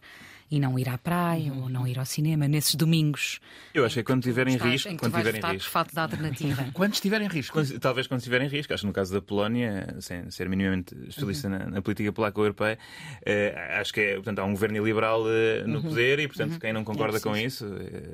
e 0.51 0.59
não 0.59 0.79
ir 0.79 0.89
à 0.89 0.99
praia 0.99 1.53
ou 1.53 1.69
não 1.69 1.87
ir 1.87 1.99
ao 1.99 2.05
cinema 2.05 2.49
nesses 2.49 2.75
domingos? 2.75 3.39
Eu 3.73 3.85
acho 3.85 3.95
que 3.95 4.01
é 4.01 4.03
quando 4.03 4.23
tiverem 4.23 4.55
Estás- 4.55 4.73
risco, 4.73 4.89
em 4.89 4.93
que 4.93 4.97
tu 4.99 5.11
quando 5.11 5.17
tiverem 5.25 5.53
risco. 5.53 5.71
falta 5.71 5.93
de 5.93 6.01
alternativa. 6.01 6.67
Quando 6.75 6.95
estiverem 6.95 7.27
em 7.27 7.31
risco. 7.31 7.53
Quando- 7.53 7.79
talvez 7.79 8.07
quando 8.07 8.19
estiverem 8.21 8.49
risco, 8.49 8.73
acho 8.75 8.83
que 8.83 8.87
no 8.87 8.93
caso 8.93 9.13
da 9.13 9.21
Polónia, 9.23 9.97
sem 10.01 10.31
ser 10.31 10.49
minimamente 10.49 10.95
especialista 11.07 11.49
Uhum. 11.49 11.59
na, 11.59 11.67
na 11.67 11.83
política 11.83 12.13
polaca 12.13 12.39
ou 12.41 12.45
europeia, 12.47 12.79
eh, 13.25 13.77
acho 13.81 13.93
que 13.93 14.01
é, 14.01 14.15
portanto, 14.15 14.39
há 14.41 14.45
um 14.45 14.53
governo 14.53 14.85
liberal 14.85 15.23
Uhum. 15.23 15.67
no 15.67 15.83
poder 15.83 16.19
e, 16.19 16.27
portanto, 16.29 16.59
quem 16.59 16.73
não 16.73 16.83
concorda 16.85 17.21
com 17.21 17.37
isso, 17.37 17.67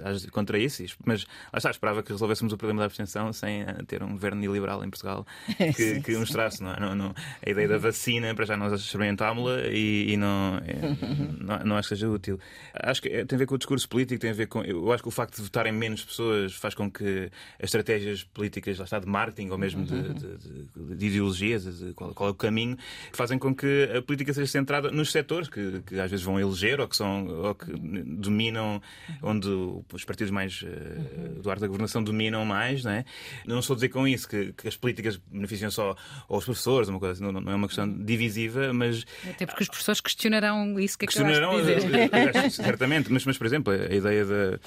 age 0.05 0.27
contra 0.29 0.59
isso. 0.59 0.85
Mas 1.05 1.25
lá 1.53 1.57
está, 1.59 1.71
esperava 1.71 2.03
que 2.03 2.13
resolvêssemos 2.13 2.53
o 2.53 2.57
problema 2.57 2.81
da 2.81 2.87
abstenção 2.87 3.33
sem 3.33 3.65
ter 3.87 4.03
um 4.03 4.13
governo 4.13 4.41
neoliberal 4.41 4.85
em 4.85 4.91
Portugal 4.91 5.27
que, 5.77 6.01
que 6.01 6.17
mostrasse 6.17 6.63
não 6.63 6.73
é? 6.75 6.81
Não- 6.81 6.95
não- 6.95 7.15
a 7.45 7.51
ideia 7.51 7.69
da 7.69 7.79
vacina, 7.79 8.35
para 8.35 8.45
já 8.45 8.57
nós 8.57 8.73
experimentámos-la 8.81 9.63
e, 9.69 10.13
e 10.13 10.17
não, 10.17 10.59
eh, 10.67 10.97
não, 11.41 11.59
não 11.65 11.77
acho 11.77 11.89
que 11.89 11.95
seja 11.95 12.09
útil. 12.09 12.26
Acho 12.75 13.03
que 13.03 13.09
eh, 13.09 13.25
tem 13.25 13.37
a 13.37 13.39
ver 13.39 13.47
com 13.47 13.55
o 13.55 13.59
discurso 13.59 13.89
político, 13.89 14.21
tem 14.21 14.31
a 14.31 14.35
ver 14.35 14.47
com. 14.47 14.63
Eu 14.63 14.93
acho 14.93 15.03
que 15.03 15.09
o 15.09 15.13
facto 15.13 15.37
de 15.37 15.43
votarem 15.43 15.73
menos 15.73 16.05
pessoas 16.05 16.55
faz 16.55 16.75
com 16.75 16.91
que 16.91 17.31
as 17.59 17.65
estratégias 17.65 18.23
políticas, 18.25 18.79
lá 18.79 18.85
está, 18.85 18.99
de 18.99 19.07
marketing 19.07 19.51
ou 19.51 19.59
mesmo 19.59 19.85
de, 19.85 20.03
de- 20.15 20.37
de- 20.37 20.97
de 20.97 21.07
ideologias, 21.07 21.65
de 21.79 21.93
qual, 21.95 22.13
qual 22.15 22.29
é 22.29 22.33
o 22.33 22.35
caminho, 22.35 22.77
que 23.11 23.17
fazem 23.17 23.39
com 23.39 23.55
que 23.55 23.91
a 23.97 24.03
política 24.03 24.33
seja 24.33 24.47
centrada 24.51 24.91
nos 24.91 25.11
setores 25.13 25.49
que, 25.49 25.83
que 25.87 25.99
às 26.01 26.11
vezes 26.11 26.25
vão 26.25 26.39
eleger 26.41 26.81
ou 26.81 26.89
que, 26.89 26.97
são, 26.97 27.27
ou 27.27 27.55
que 27.55 27.71
dominam, 28.05 28.81
onde 29.23 29.49
os 29.93 30.05
partidos 30.05 30.31
mais 30.31 30.63
eh, 30.65 31.41
do 31.43 31.51
arte 31.51 31.61
da 31.61 31.67
governação 31.67 32.03
dominam 32.03 32.45
mais. 32.45 32.85
Não, 32.85 32.91
é? 32.93 33.05
não 33.47 33.59
estou 33.61 33.75
a 33.75 33.77
dizer 33.77 33.89
com 33.89 34.07
isso 34.07 34.29
que, 34.29 34.53
que 34.53 34.69
as 34.69 34.77
políticas 34.77 35.17
beneficiam 35.31 35.71
só 35.71 35.97
aos 36.29 36.45
professores, 36.45 36.89
uma 36.89 36.99
coisa, 36.99 37.13
assim, 37.15 37.23
não, 37.33 37.41
não 37.41 37.53
é 37.53 37.55
uma 37.55 37.67
questão 37.67 37.91
divisiva, 37.91 38.73
mas 38.73 39.05
Até 39.29 39.47
porque 39.47 39.63
os 39.63 39.69
professores 39.69 40.01
questionarão 40.01 40.79
isso 40.79 40.99
que 40.99 41.07
questionarão, 41.07 41.59
eh, 41.61 41.77
acho, 41.77 41.87
certamente, 42.51 43.13
mas, 43.13 43.25
mas, 43.25 43.37
por 43.39 43.47
exemplo, 43.47 43.73
a 43.73 43.95
ideia 43.95 44.25
da, 44.25 44.59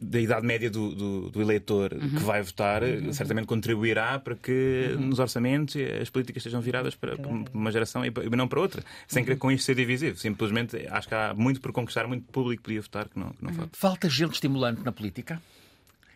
da 0.00 0.20
idade 0.20 0.46
média 0.46 0.70
do, 0.70 0.94
do, 0.94 1.30
do 1.30 1.40
eleitor 1.42 1.90
que 1.90 2.22
vai 2.22 2.42
votar 2.42 2.82
eh, 2.82 3.12
certamente 3.12 3.46
contribuirá 3.46 4.18
para 4.18 4.34
que 4.34 4.94
nos 4.98 5.18
orçamentos 5.18 5.76
as 6.00 6.10
políticas 6.10 6.40
estejam 6.40 6.60
viradas 6.60 6.94
para, 6.94 7.16
para 7.16 7.30
uma 7.52 7.70
geração 7.72 8.04
e, 8.04 8.10
para- 8.10 8.24
e 8.24 8.30
não 8.30 8.48
para 8.48 8.60
outra, 8.60 8.82
sem 9.06 9.24
querer 9.24 9.36
com 9.36 9.50
isto 9.50 9.64
ser 9.64 9.74
divisivo. 9.74 10.16
Simplesmente 10.18 10.76
acho 10.90 11.08
que 11.08 11.14
há 11.14 11.34
muito 11.34 11.60
por 11.60 11.72
conquistar, 11.72 12.06
muito 12.06 12.24
público 12.30 12.62
podia 12.62 12.80
votar 12.80 13.08
que 13.08 13.18
não, 13.18 13.30
que 13.30 13.44
não 13.44 13.52
vota. 13.52 13.70
Falta 13.72 14.08
gente 14.08 14.34
estimulante 14.34 14.82
na 14.84 14.92
política? 14.92 15.40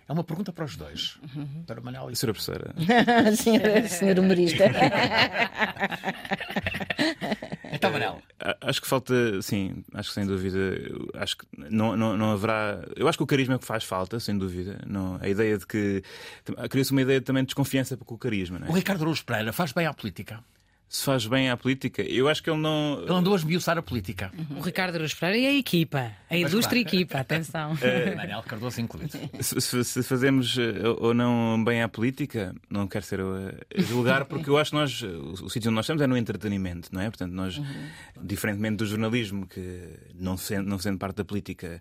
É 0.09 0.13
uma 0.13 0.25
pergunta 0.25 0.53
para 0.53 0.65
os 0.65 0.77
dois. 0.77 1.19
Para 1.67 1.81
o 1.81 1.85
Manel 1.85 2.11
e 2.11 2.17
Senhora 2.17 2.35
professora, 2.35 2.75
senhor, 3.37 3.89
senhor 3.89 4.19
humorista. 4.19 4.65
Então, 7.75 7.91
Manel. 7.91 8.23
A- 8.39 8.57
Acho 8.69 8.81
que 8.83 8.87
falta, 8.87 9.41
sim, 9.43 9.83
acho 9.95 10.11
que 10.11 10.15
sem 10.15 10.27
dúvida, 10.27 10.59
acho 11.15 11.37
que 11.39 11.47
não, 11.57 11.97
não, 11.97 12.17
não 12.17 12.31
haverá. 12.33 12.81
Eu 12.95 13.09
acho 13.09 13.19
que 13.19 13.25
o 13.25 13.27
carisma 13.27 13.55
é 13.55 13.59
que 13.59 13.65
faz 13.65 13.83
falta, 13.83 14.21
sem 14.21 14.37
dúvida. 14.37 14.79
Não, 14.87 15.19
a 15.21 15.29
ideia 15.29 15.59
de 15.59 15.67
que. 15.67 16.03
Cria-se 16.71 16.93
uma 16.93 17.03
ideia 17.03 17.21
também 17.21 17.43
de 17.43 17.47
desconfiança 17.49 17.97
com 17.97 18.15
o 18.15 18.19
carisma, 18.19 18.59
não 18.59 18.69
O 18.69 18.73
é? 18.73 18.75
Ricardo 18.75 19.03
Araújo 19.03 19.25
Pereira 19.25 19.53
faz 19.53 19.73
bem 19.73 19.87
à 19.87 19.95
política. 19.95 20.41
Se 20.95 21.07
faz 21.07 21.27
bem 21.27 21.49
à 21.49 21.57
política, 21.57 22.03
eu 22.03 22.29
acho 22.29 22.43
que 22.43 22.51
ele 22.51 22.61
não. 22.61 23.01
Ele 23.01 23.11
andou 23.15 23.33
a 23.33 23.37
esmiuçar 23.37 23.79
a 23.79 23.83
política. 23.83 24.31
O 24.55 24.61
Ricardo 24.61 24.95
Araújo 24.97 25.17
Pereira 25.17 25.39
e 25.39 25.57
a 25.57 25.59
equipa, 25.59 26.13
a 26.29 26.37
ilustre 26.37 26.81
equipa, 26.81 27.19
atenção. 27.19 27.71
Manel 28.15 28.43
Cardoso 28.43 28.79
incluído. 28.79 29.19
Se, 29.41 29.83
se- 29.85 30.03
fazemos 30.03 30.55
eh, 30.59 30.87
ou 30.99 31.15
não 31.15 31.65
bem 31.65 31.83
à 31.83 31.89
política, 31.89 32.55
não 32.69 32.87
quero 32.87 33.07
ser 33.07 33.21
julgar, 33.75 34.27
porque 34.27 34.51
eu 34.51 34.59
acho 34.59 34.73
que 34.73 34.77
nós, 34.77 35.01
o, 35.01 35.47
o 35.47 35.49
sítio 35.49 35.71
onde 35.71 35.77
nós 35.77 35.87
estamos 35.87 36.03
é 36.03 36.07
no 36.07 36.15
entretenimento, 36.15 36.91
não 36.93 37.01
é? 37.01 37.09
Portanto, 37.09 37.33
nós, 37.33 37.59
diferentemente 38.23 38.77
do 38.77 38.85
jornalismo, 38.85 39.47
que 39.47 39.89
não 40.15 40.37
sendo, 40.37 40.69
não 40.69 40.79
sendo 40.79 40.99
parte 40.99 41.17
da 41.17 41.25
política, 41.25 41.81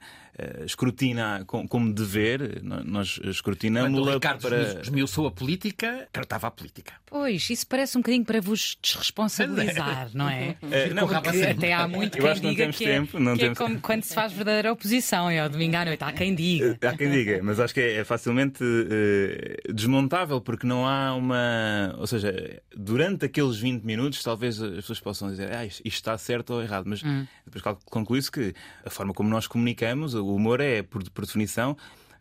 escrutina 0.66 1.44
com- 1.46 1.68
como 1.68 1.94
dever, 1.94 2.62
nós 2.64 3.20
escrutinamos-la 3.24 4.20
para. 4.20 4.82
esmiuçou 4.82 5.28
a 5.28 5.32
política, 5.32 6.08
tratava 6.12 6.48
a 6.48 6.52
política. 6.52 6.94
Pois, 7.06 7.50
isso 7.50 7.68
parece 7.68 7.98
um 7.98 8.02
bocadinho 8.02 8.24
para 8.26 8.40
vos 8.42 8.78
desresponsabilizar, 8.82 10.10
não 10.14 10.30
é? 10.30 10.56
Eh, 10.72 10.94
não, 10.94 11.08
Porque 11.08 11.30
até 11.46 11.74
há 11.74 11.88
muito 11.88 12.18
Eu 12.18 12.22
quem 12.22 12.32
acho 12.32 12.40
que 12.42 12.48
não 12.48 12.52
diga 12.54 12.64
temos 12.64 12.78
que, 12.78 12.86
tempo, 12.86 13.18
é, 13.18 13.20
não 13.20 13.34
que 13.36 13.42
é 13.42 13.44
temos- 13.46 13.58
como 13.58 13.82
quando 13.82 14.04
se 14.04 14.14
faz 14.14 14.32
verdadeira 14.32 14.72
oposição, 14.72 15.30
é 15.30 15.40
ao 15.40 15.50
domingo 15.50 15.76
à 15.76 15.86
noite. 15.86 16.04
Há 16.04 16.12
quem 16.14 16.34
diga. 16.34 16.78
Há 16.82 16.96
quem 16.96 17.12
diga, 17.12 17.40
mas 17.44 17.60
acho 17.60 17.74
que 17.74 17.80
é, 17.82 17.96
é 17.98 18.04
facilmente 18.04 18.64
eh, 18.64 19.58
desmontável 19.74 20.40
porque 20.42 20.66
não 20.66 20.88
há 20.88 21.14
uma. 21.14 21.96
Ou 21.98 22.08
seja, 22.08 22.62
durante 22.76 23.26
aqueles 23.26 23.58
20 23.58 23.84
minutos, 23.84 24.24
talvez 24.24 24.62
as 24.62 24.76
pessoas 24.76 25.00
possam 25.00 25.30
dizer 25.30 25.52
ah, 25.54 25.66
isto 25.66 25.86
está 25.88 26.18
certo 26.18 26.52
ou 26.54 26.62
errado, 26.64 26.86
mas 26.88 27.02
depois 27.46 27.62
cal- 27.62 27.80
conclui-se 27.86 28.32
que 28.32 28.54
a 28.86 28.90
forma 28.90 29.14
como 29.14 29.30
nós 29.30 29.48
comunicamos, 29.48 30.14
o 30.14 30.31
humor 30.36 30.62
é, 30.62 30.82
por, 30.84 31.08
por 31.12 31.26
definição, 31.26 31.78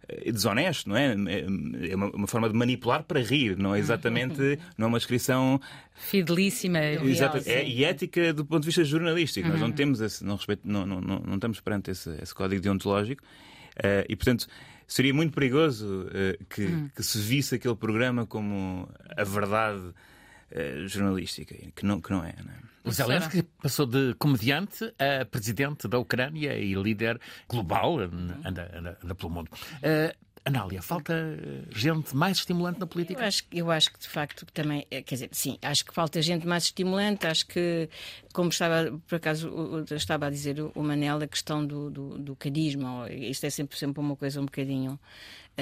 eh, 0.09 0.33
desonesto, 0.33 0.89
não 0.89 0.97
é? 0.97 1.15
É 1.89 1.95
uma, 1.95 2.11
uma 2.11 2.27
forma 2.27 2.49
de 2.49 2.55
manipular 2.55 3.03
para 3.05 3.21
rir, 3.21 3.57
não 3.57 3.75
é 3.75 3.79
exatamente. 3.79 4.59
Não 4.77 4.87
é 4.87 4.89
uma 4.89 4.99
descrição 4.99 5.61
Fidelíssima. 5.95 6.81
Exato, 6.81 7.39
é, 7.47 7.67
e 7.67 7.85
ética 7.85 8.33
do 8.33 8.45
ponto 8.45 8.63
de 8.63 8.67
vista 8.67 8.85
jornalístico. 8.85 9.49
Nós 9.49 9.61
não 9.61 9.73
temos 9.73 10.01
esse, 10.01 10.25
não, 10.25 10.37
respeito, 10.37 10.63
não, 10.65 10.87
não, 10.87 11.01
não, 11.01 11.19
não 11.21 11.35
estamos 11.35 11.61
perante 11.61 11.91
esse, 11.91 12.11
esse 12.23 12.35
código 12.35 12.63
deontológico 12.63 13.23
Eh, 13.83 14.07
e, 14.09 14.17
portanto, 14.17 14.47
seria 14.87 15.15
muito 15.15 15.33
perigoso 15.33 16.09
eh, 16.13 16.39
que, 16.49 16.91
que 16.95 17.03
se 17.03 17.19
visse 17.19 17.55
aquele 17.55 17.77
programa 17.77 18.27
como 18.27 18.89
a 19.17 19.25
verdade 19.25 19.95
eh, 20.51 20.85
jornalística, 20.87 21.55
que 21.75 21.87
não, 21.87 22.01
que 22.01 22.11
não 22.11 22.25
é. 22.25 22.35
Não 22.45 22.53
é? 22.53 22.70
O 22.85 22.91
Zelensky 22.91 23.43
passou 23.43 23.87
de 23.87 24.15
comediante 24.19 24.93
a 24.99 25.25
presidente 25.25 25.87
da 25.87 25.99
Ucrânia 25.99 26.57
e 26.57 26.75
líder 26.75 27.21
global, 27.49 27.99
anda, 28.01 28.41
anda, 28.45 28.99
anda 29.05 29.15
pelo 29.15 29.31
mundo. 29.31 29.51
Eh, 29.83 30.15
Anália, 30.45 30.81
falta 30.81 31.13
eh, 31.13 31.63
gente 31.71 32.17
mais 32.17 32.39
estimulante 32.39 32.79
na 32.81 32.85
Eu 32.85 32.89
política? 32.89 33.27
acho, 33.27 33.45
eu 33.53 33.71
acho 33.71 33.93
que 33.93 33.99
de 33.99 34.09
facto 34.09 34.47
também, 34.47 34.87
eh, 34.91 35.03
quer 35.03 35.17
dizer, 35.17 35.29
sim, 35.33 35.59
acho 35.61 35.85
que 35.85 35.93
falta 35.93 36.23
gente 36.23 36.47
mais 36.47 36.65
estimulante, 36.65 37.27
acho 37.27 37.47
que, 37.47 37.91
como 38.33 38.49
estava, 38.49 38.99
por 39.07 39.17
acaso, 39.17 39.85
estava 39.95 40.27
a 40.27 40.31
dizer 40.31 40.59
o 40.75 40.83
Manel, 40.83 41.19
a 41.19 41.27
questão 41.27 41.65
do, 41.67 41.91
do, 41.91 42.19
do 42.19 42.37
carisma, 42.37 43.07
isto 43.13 43.45
é 43.45 43.51
sempre, 43.51 43.77
sempre 43.77 44.01
uma 44.01 44.17
coisa 44.17 44.41
um 44.41 44.47
bocadinho. 44.47 44.99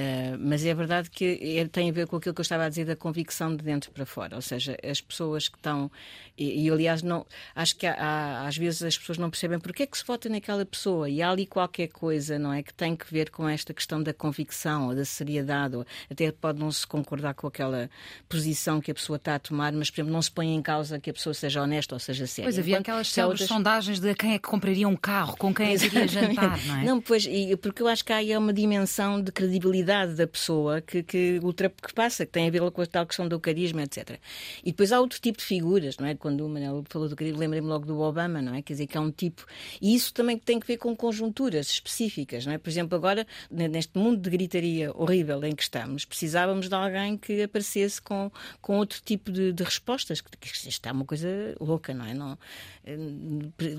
Eh, 0.00 0.36
mas 0.38 0.64
é 0.64 0.72
verdade 0.72 1.10
que 1.10 1.58
é- 1.58 1.66
tem 1.66 1.90
a 1.90 1.92
ver 1.92 2.06
com 2.06 2.16
aquilo 2.16 2.32
que 2.34 2.40
eu 2.40 2.42
estava 2.42 2.64
a 2.64 2.68
dizer 2.68 2.84
da 2.84 2.94
convicção 2.94 3.54
de 3.56 3.64
dentro 3.64 3.90
para 3.90 4.06
fora, 4.06 4.36
ou 4.36 4.42
seja, 4.42 4.76
as 4.88 5.00
pessoas 5.00 5.48
que 5.48 5.56
estão. 5.58 5.90
E, 6.36 6.66
e, 6.66 6.70
aliás, 6.70 7.02
não, 7.02 7.26
acho 7.54 7.74
que 7.76 7.84
há- 7.84 7.94
há- 7.98 8.46
às 8.46 8.56
vezes 8.56 8.80
as 8.84 8.96
pessoas 8.96 9.18
não 9.18 9.28
percebem 9.28 9.58
porque 9.58 9.82
é 9.82 9.86
que 9.86 9.98
se 9.98 10.04
vota 10.04 10.28
naquela 10.28 10.64
pessoa 10.64 11.08
e 11.10 11.20
há 11.20 11.30
ali 11.30 11.46
qualquer 11.46 11.88
coisa, 11.88 12.38
não 12.38 12.52
é? 12.52 12.62
Que 12.62 12.72
tem 12.72 12.94
que 12.94 13.12
ver 13.12 13.28
com 13.30 13.48
esta 13.48 13.74
questão 13.74 14.00
da 14.00 14.14
convicção 14.14 14.86
ou 14.88 14.94
da 14.94 15.04
seriedade, 15.04 15.74
ou 15.74 15.84
até 16.08 16.30
pode 16.30 16.60
não 16.60 16.70
se 16.70 16.86
concordar 16.86 17.34
com 17.34 17.48
aquela 17.48 17.90
posição 18.28 18.80
que 18.80 18.90
a 18.90 18.94
pessoa 18.94 19.16
está 19.16 19.34
a 19.34 19.38
tomar, 19.40 19.72
mas, 19.72 19.90
por 19.90 19.96
exemplo, 19.96 20.12
não 20.12 20.22
se 20.22 20.30
põe 20.30 20.54
em 20.54 20.62
causa 20.62 21.00
que 21.00 21.10
a 21.10 21.12
pessoa 21.12 21.34
seja 21.34 21.60
honesta 21.62 21.96
ou 21.96 21.98
seja 21.98 22.24
séria. 22.26 22.46
Pois 22.46 22.58
havia 22.58 22.74
Enquanto 22.74 22.86
aquelas 22.88 23.08
se 23.08 23.20
outras- 23.22 23.48
sondagens 23.48 23.98
de 23.98 24.14
quem 24.14 24.34
é 24.34 24.38
que 24.38 24.48
compraria 24.48 24.86
um 24.86 24.96
carro, 24.96 25.36
com 25.36 25.52
quem 25.52 25.74
é 25.74 25.76
que 25.78 25.86
iria 25.86 26.06
jantar, 26.06 26.64
não 26.66 26.76
é? 26.76 26.84
Não, 26.84 27.00
pois, 27.00 27.26
e- 27.26 27.56
porque 27.56 27.82
eu 27.82 27.88
acho 27.88 28.04
que 28.04 28.12
há 28.12 28.16
aí 28.16 28.36
uma 28.36 28.52
dimensão 28.52 29.20
de 29.20 29.32
credibilidade 29.32 29.87
humanidade 29.88 30.14
da 30.14 30.26
pessoa 30.26 30.80
que, 30.80 31.02
que, 31.02 31.40
ultrapassa, 31.42 32.26
que 32.26 32.32
tem 32.32 32.46
a 32.46 32.50
ver 32.50 32.70
com 32.70 32.82
a 32.82 32.86
tal 32.86 33.06
questão 33.06 33.26
do 33.26 33.40
carisma, 33.40 33.82
etc. 33.82 34.18
E 34.62 34.70
depois 34.70 34.92
há 34.92 35.00
outro 35.00 35.20
tipo 35.20 35.38
de 35.38 35.44
figuras, 35.44 35.96
não 35.96 36.06
é? 36.06 36.14
Quando 36.14 36.44
o 36.44 36.48
Manel 36.48 36.84
falou 36.88 37.08
do 37.08 37.16
carisma, 37.16 37.38
lembrei-me 37.40 37.66
logo 37.66 37.86
do 37.86 37.98
Obama, 37.98 38.42
não 38.42 38.54
é? 38.54 38.62
Quer 38.62 38.74
dizer, 38.74 38.86
que 38.86 38.96
é 38.96 39.00
um 39.00 39.10
tipo. 39.10 39.46
E 39.80 39.94
isso 39.94 40.12
também 40.12 40.38
tem 40.38 40.60
que 40.60 40.66
ver 40.66 40.76
com 40.76 40.94
conjunturas 40.94 41.68
específicas, 41.70 42.44
não 42.44 42.52
é? 42.52 42.58
Por 42.58 42.68
exemplo, 42.68 42.96
agora, 42.96 43.26
neste 43.50 43.98
mundo 43.98 44.20
de 44.20 44.30
gritaria 44.30 44.92
horrível 44.94 45.42
em 45.44 45.54
que 45.54 45.62
estamos, 45.62 46.04
precisávamos 46.04 46.68
de 46.68 46.74
alguém 46.74 47.16
que 47.16 47.42
aparecesse 47.42 48.00
com, 48.00 48.30
com 48.60 48.76
outro 48.76 49.00
tipo 49.02 49.32
de, 49.32 49.52
de 49.52 49.62
respostas, 49.62 50.20
que, 50.20 50.30
que 50.36 50.68
isto 50.68 50.86
é 50.86 50.92
uma 50.92 51.04
coisa 51.04 51.28
louca, 51.60 51.94
não 51.94 52.04
é? 52.04 52.14
Não, 52.14 52.38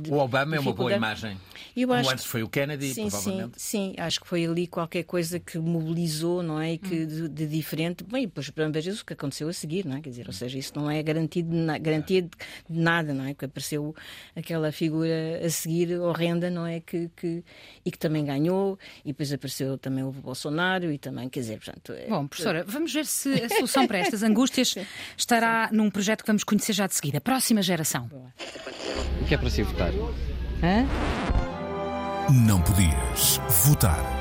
o 0.10 0.18
Obama 0.18 0.56
é 0.56 0.60
uma 0.60 0.74
boa 0.74 0.94
imagem. 0.94 1.38
Eu 1.76 1.88
Como 1.88 2.00
acho... 2.00 2.12
antes 2.12 2.26
foi 2.26 2.44
o 2.44 2.50
Kennedy, 2.50 2.94
sim, 2.94 3.10
provavelmente. 3.10 3.62
Sim, 3.62 3.94
sim, 3.94 4.02
acho 4.02 4.20
que 4.22 4.28
foi 4.28 4.46
ali 4.46 4.68
qualquer 4.68 5.04
coisa 5.04 5.40
que 5.40 5.58
mobilizou, 5.90 6.44
não 6.44 6.60
é? 6.60 6.74
E 6.74 6.78
que 6.78 7.04
hum. 7.04 7.08
de, 7.08 7.30
de, 7.30 7.48
diferente. 7.48 8.04
Bem, 8.04 8.24
depois 8.24 8.50
para 8.50 8.70
ver 8.70 8.90
o 8.90 9.06
que 9.06 9.14
aconteceu 9.14 9.50
a 9.50 9.54
seguir, 9.54 9.86
não 9.86 9.98
é? 9.98 10.02
Quer 10.02 10.10
dizer, 10.10 10.28
ou 10.28 10.34
seja, 10.34 10.58
isso 10.58 10.74
não 10.76 10.90
é 10.90 11.02
garantido 11.02 11.54
na... 11.54 11.78
garantia 11.78 12.22
de 12.22 12.30
nada, 12.70 13.14
não 13.14 13.26
é? 13.26 13.34
Que 13.34 13.46
apareceu 13.46 13.96
aquela 14.36 14.72
figura 14.72 15.42
a 15.44 15.50
seguir 15.50 16.00
horrenda, 16.00 16.50
não 16.50 16.66
é? 16.66 16.80
Que, 16.80 17.10
que... 17.16 17.44
E 17.86 17.92
que 17.92 17.98
também 17.98 18.24
ganhou, 18.24 18.78
e 19.04 19.10
depois 19.10 19.32
apareceu 19.34 19.78
também 19.78 20.04
o 20.04 20.12
Bolsonaro, 20.12 20.92
e 20.92 20.98
também, 20.98 21.28
quer 21.30 21.40
dizer, 21.42 21.60
portanto. 21.60 21.94
É... 21.94 22.08
Bom, 22.08 22.28
professora, 22.28 22.64
vamos 22.68 22.94
ver 22.94 23.06
se 23.06 23.34
a 23.44 23.50
solução 23.50 23.88
para 23.88 24.00
estas 24.00 24.24
angústias 24.24 24.76
estará 25.18 25.70
sim. 25.70 25.76
num 25.76 25.90
projeto 25.90 26.22
que 26.22 26.28
vamos 26.28 26.44
conhecer 26.44 26.74
já 26.74 26.88
de 26.88 26.96
seguida. 26.96 27.20
Próxima 27.20 27.62
geração. 27.62 28.10
O 29.22 29.26
que 29.26 29.34
é 29.34 29.38
para 29.38 29.50
si 29.50 29.64
votar? 29.64 29.92
Hã? 30.64 30.86
Não 32.46 32.62
podias 32.62 33.40
votar. 33.66 34.19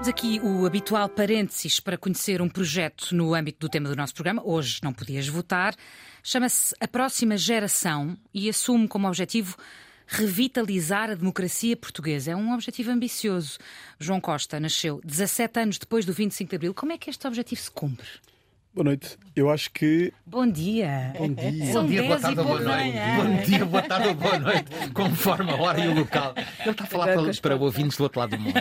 Temos 0.00 0.08
aqui 0.08 0.40
o 0.42 0.64
habitual 0.64 1.10
parênteses 1.10 1.78
para 1.78 1.98
conhecer 1.98 2.40
um 2.40 2.48
projeto 2.48 3.14
no 3.14 3.34
âmbito 3.34 3.58
do 3.60 3.68
tema 3.68 3.86
do 3.86 3.94
nosso 3.94 4.14
programa. 4.14 4.40
Hoje 4.42 4.80
não 4.82 4.94
podias 4.94 5.28
votar. 5.28 5.76
Chama-se 6.22 6.74
A 6.80 6.88
Próxima 6.88 7.36
Geração 7.36 8.16
e 8.32 8.48
assume 8.48 8.88
como 8.88 9.06
objetivo 9.06 9.58
revitalizar 10.06 11.10
a 11.10 11.14
democracia 11.14 11.76
portuguesa. 11.76 12.30
É 12.30 12.34
um 12.34 12.54
objetivo 12.54 12.90
ambicioso. 12.90 13.58
João 13.98 14.22
Costa 14.22 14.58
nasceu 14.58 15.02
17 15.04 15.60
anos 15.60 15.76
depois 15.76 16.06
do 16.06 16.14
25 16.14 16.48
de 16.48 16.56
Abril. 16.56 16.72
Como 16.72 16.92
é 16.92 16.96
que 16.96 17.10
este 17.10 17.26
objetivo 17.26 17.60
se 17.60 17.70
cumpre? 17.70 18.08
Boa 18.72 18.84
noite. 18.84 19.18
Eu 19.34 19.50
acho 19.50 19.68
que. 19.72 20.12
Bom 20.24 20.46
dia. 20.46 21.12
Bom 21.18 21.32
dia. 21.32 21.72
Bom 21.72 21.86
dia, 21.86 22.02
boa 22.04 22.20
tarde 22.20 22.38
ou 22.38 22.46
boa 22.46 22.60
noite. 22.60 22.98
Bom 23.16 23.42
dia, 23.44 23.64
boa 23.64 23.82
tarde 23.82 24.08
ou 24.08 24.14
boa 24.14 24.38
noite, 24.38 24.70
conforme 24.94 25.50
a 25.50 25.56
hora 25.56 25.80
e 25.80 25.88
o 25.88 25.94
local. 25.94 26.34
Ele 26.36 26.70
está 26.70 26.84
a 26.84 26.86
falar 26.86 27.06
para, 27.06 27.34
para 27.34 27.56
ouvintes 27.56 27.96
do 27.96 28.04
outro 28.04 28.20
lado 28.20 28.36
do 28.36 28.38
mundo. 28.38 28.54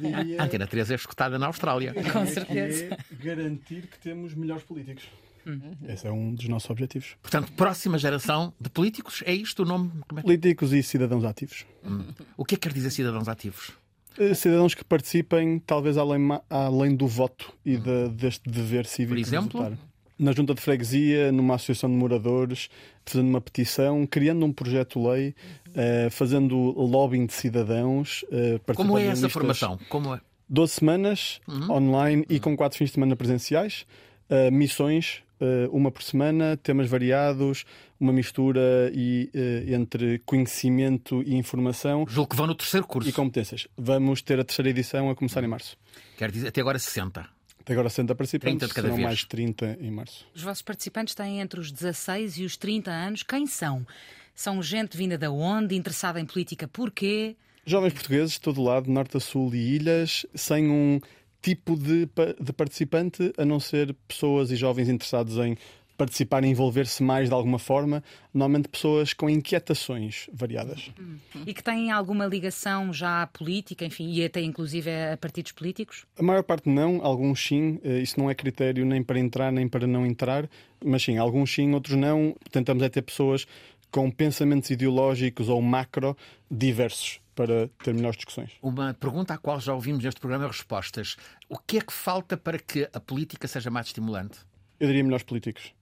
Diria... 0.00 0.40
A 0.40 0.44
Antena 0.44 0.66
3 0.66 0.92
é 0.92 0.94
escutada 0.94 1.38
na 1.38 1.48
Austrália. 1.48 1.92
Com 2.12 2.26
certeza. 2.26 2.96
É 2.96 3.24
garantir 3.24 3.88
que 3.88 3.98
temos 3.98 4.34
melhores 4.34 4.64
políticos. 4.64 5.04
Uhum. 5.44 5.76
Esse 5.86 6.06
é 6.06 6.10
um 6.10 6.34
dos 6.34 6.48
nossos 6.48 6.70
objetivos. 6.70 7.16
Portanto, 7.20 7.52
próxima 7.52 7.98
geração 7.98 8.54
de 8.58 8.70
políticos, 8.70 9.22
é 9.26 9.34
isto 9.34 9.64
o 9.64 9.66
nome? 9.66 9.90
É? 10.16 10.22
Políticos 10.22 10.72
e 10.72 10.82
cidadãos 10.82 11.24
ativos. 11.24 11.66
Hum. 11.84 12.06
O 12.38 12.44
que 12.44 12.54
é 12.54 12.56
que 12.56 12.68
quer 12.68 12.72
dizer 12.72 12.90
cidadãos 12.90 13.28
ativos? 13.28 13.72
Eh, 14.18 14.34
cidadãos 14.34 14.74
que 14.74 14.84
participem, 14.84 15.58
talvez 15.58 15.96
além, 15.96 16.20
além 16.50 16.94
do 16.94 17.06
voto 17.06 17.52
e 17.64 17.76
de, 17.76 18.08
deste 18.10 18.48
dever 18.48 18.86
cívico. 18.86 19.14
Por 19.14 19.20
exemplo? 19.20 19.48
De 19.48 19.70
votar. 19.70 19.78
Na 20.18 20.32
junta 20.32 20.54
de 20.54 20.60
freguesia, 20.60 21.32
numa 21.32 21.56
associação 21.56 21.90
de 21.90 21.96
moradores, 21.96 22.68
fazendo 23.04 23.28
uma 23.28 23.40
petição, 23.40 24.06
criando 24.06 24.46
um 24.46 24.52
projeto-lei, 24.52 25.34
uh, 25.68 26.10
fazendo 26.10 26.56
lobbying 26.56 27.26
de 27.26 27.32
cidadãos. 27.32 28.22
Uh, 28.24 28.74
Como 28.74 28.96
é 28.96 29.06
essa 29.06 29.28
formação? 29.28 29.78
Como 29.88 30.14
é? 30.14 30.20
12 30.48 30.74
semanas 30.74 31.40
uhum. 31.48 31.72
online 31.72 32.26
e 32.28 32.38
com 32.38 32.54
4 32.56 32.78
fins 32.78 32.90
de 32.90 32.94
semana 32.94 33.16
presenciais, 33.16 33.86
uh, 34.28 34.52
missões 34.52 35.22
eh, 35.31 35.31
uma 35.70 35.90
por 35.90 36.02
semana, 36.02 36.56
temas 36.56 36.88
variados, 36.88 37.64
uma 37.98 38.12
mistura 38.12 38.90
e, 38.94 39.30
uh, 39.34 39.74
entre 39.74 40.18
conhecimento 40.26 41.22
e 41.22 41.34
informação. 41.34 42.04
Julgo 42.08 42.30
que 42.30 42.36
vão 42.36 42.46
no 42.46 42.54
terceiro 42.54 42.86
curso. 42.86 43.08
E 43.08 43.12
competências. 43.12 43.68
Vamos 43.76 44.22
ter 44.22 44.40
a 44.40 44.44
terceira 44.44 44.70
edição 44.70 45.08
a 45.10 45.14
começar 45.14 45.42
em 45.44 45.48
março. 45.48 45.76
Quer 46.16 46.30
dizer, 46.30 46.48
até 46.48 46.60
agora 46.60 46.78
60. 46.78 47.28
Até 47.60 47.72
agora 47.74 47.88
60 47.88 48.14
participantes, 48.16 48.58
30 48.58 48.66
de 48.66 48.74
cada 48.74 48.86
serão 48.88 48.96
vez. 48.96 49.06
mais 49.06 49.24
30 49.24 49.78
em 49.80 49.90
março. 49.90 50.26
Os 50.34 50.42
vossos 50.42 50.62
participantes 50.62 51.14
têm 51.14 51.40
entre 51.40 51.60
os 51.60 51.70
16 51.70 52.38
e 52.38 52.44
os 52.44 52.56
30 52.56 52.90
anos. 52.90 53.22
Quem 53.22 53.46
são? 53.46 53.86
São 54.34 54.60
gente 54.60 54.96
vinda 54.96 55.16
da 55.16 55.30
onde? 55.30 55.76
Interessada 55.76 56.20
em 56.20 56.26
política 56.26 56.66
porquê? 56.66 57.36
Jovens 57.64 57.92
portuguees 57.92 58.32
de 58.32 58.40
todo 58.40 58.60
lado, 58.60 58.90
norte 58.90 59.16
a 59.16 59.20
sul 59.20 59.54
e 59.54 59.76
ilhas, 59.76 60.26
sem 60.34 60.68
um 60.68 61.00
tipo 61.42 61.76
de, 61.76 62.08
de 62.40 62.52
participante, 62.52 63.32
a 63.36 63.44
não 63.44 63.58
ser 63.58 63.94
pessoas 64.06 64.50
e 64.50 64.56
jovens 64.56 64.88
interessados 64.88 65.36
em 65.38 65.56
participar 65.96 66.42
e 66.42 66.48
envolver-se 66.48 67.02
mais 67.02 67.28
de 67.28 67.34
alguma 67.34 67.58
forma, 67.58 68.02
normalmente 68.32 68.68
pessoas 68.68 69.12
com 69.12 69.28
inquietações 69.28 70.28
variadas. 70.32 70.90
Uhum. 70.98 71.18
E 71.46 71.54
que 71.54 71.62
têm 71.62 71.90
alguma 71.90 72.26
ligação 72.26 72.92
já 72.92 73.26
política, 73.26 73.84
enfim, 73.84 74.10
e 74.10 74.24
até 74.24 74.40
inclusive 74.40 74.90
a 74.90 75.16
partidos 75.16 75.52
políticos? 75.52 76.04
A 76.18 76.22
maior 76.22 76.42
parte 76.42 76.68
não, 76.68 77.04
alguns 77.04 77.44
sim. 77.44 77.78
Eh, 77.84 78.00
isso 78.00 78.18
não 78.18 78.30
é 78.30 78.34
critério 78.34 78.84
nem 78.84 79.02
para 79.02 79.18
entrar 79.18 79.52
nem 79.52 79.68
para 79.68 79.86
não 79.86 80.06
entrar, 80.06 80.48
mas 80.84 81.02
sim, 81.02 81.18
alguns 81.18 81.52
sim, 81.54 81.72
outros 81.72 81.96
não. 81.96 82.34
Tentamos 82.50 82.82
é 82.82 82.88
ter 82.88 83.02
pessoas 83.02 83.46
com 83.90 84.10
pensamentos 84.10 84.70
ideológicos 84.70 85.48
ou 85.48 85.60
macro 85.60 86.16
diversos 86.50 87.21
para 87.34 87.68
ter 87.82 87.94
melhores 87.94 88.16
discussões. 88.16 88.52
Uma 88.62 88.94
pergunta 88.94 89.34
à 89.34 89.38
qual 89.38 89.60
já 89.60 89.74
ouvimos 89.74 90.04
neste 90.04 90.20
programa 90.20 90.46
respostas. 90.46 91.16
O 91.48 91.58
que 91.58 91.78
é 91.78 91.80
que 91.80 91.92
falta 91.92 92.36
para 92.36 92.58
que 92.58 92.88
a 92.92 93.00
política 93.00 93.48
seja 93.48 93.70
mais 93.70 93.86
estimulante? 93.86 94.38
Eu 94.78 94.86
diria 94.86 95.02
melhores 95.02 95.24
políticos. 95.24 95.72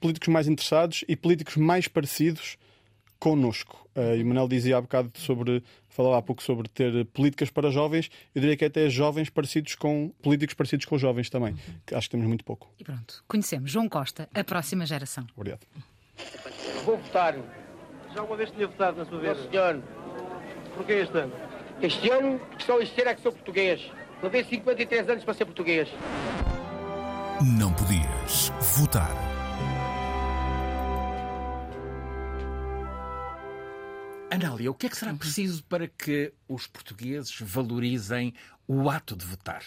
Políticos 0.00 0.28
mais 0.28 0.48
interessados 0.48 1.04
e 1.08 1.16
políticos 1.16 1.56
mais 1.56 1.88
parecidos 1.88 2.56
connosco. 3.18 3.86
Uh, 3.94 4.16
e 4.16 4.22
o 4.22 4.26
Manel 4.26 4.48
dizia 4.48 4.78
há 4.78 4.80
bocado 4.80 5.10
sobre, 5.14 5.62
falava 5.88 6.18
há 6.18 6.22
pouco 6.22 6.42
sobre 6.42 6.68
ter 6.68 7.04
políticas 7.06 7.50
para 7.50 7.70
jovens. 7.70 8.10
Eu 8.34 8.40
diria 8.40 8.56
que 8.56 8.64
até 8.64 8.88
jovens 8.88 9.28
parecidos 9.28 9.74
com 9.74 10.08
políticos 10.22 10.54
parecidos 10.54 10.86
com 10.86 10.96
jovens 10.96 11.28
também. 11.28 11.54
Que 11.86 11.94
acho 11.94 12.08
que 12.08 12.12
temos 12.12 12.26
muito 12.26 12.44
pouco. 12.44 12.72
E 12.78 12.84
pronto, 12.84 13.22
conhecemos 13.28 13.70
João 13.70 13.88
Costa, 13.88 14.28
a 14.34 14.42
próxima 14.42 14.86
geração. 14.86 15.26
Obrigado. 15.36 15.60
Vou 16.84 16.96
votar. 16.96 17.36
Já 18.14 18.22
uma 18.22 18.36
vez 18.36 18.50
tinha 18.50 18.66
votado 18.66 18.96
na 18.96 19.04
sua 19.04 19.20
vez? 19.20 19.38
Não, 19.38 19.50
senhor. 19.50 19.82
Porquê 20.80 20.94
este 20.94 21.18
ano? 21.18 21.32
Este 21.82 22.08
ano, 22.10 22.40
só 22.58 22.80
este 22.80 23.02
ano 23.02 23.10
é 23.10 23.14
que 23.14 23.20
sou 23.20 23.32
português. 23.32 23.92
Levei 24.22 24.42
53 24.42 25.10
anos 25.10 25.24
para 25.24 25.34
ser 25.34 25.44
português. 25.44 25.90
Não 27.58 27.70
podias 27.74 28.50
votar. 28.78 29.14
Anália, 34.30 34.70
o 34.70 34.74
que 34.74 34.86
é 34.86 34.88
que 34.88 34.96
será 34.96 35.12
preciso 35.12 35.62
para 35.64 35.86
que 35.86 36.32
os 36.48 36.66
portugueses 36.66 37.38
valorizem 37.42 38.32
o 38.66 38.88
ato 38.88 39.14
de 39.14 39.26
votar? 39.26 39.62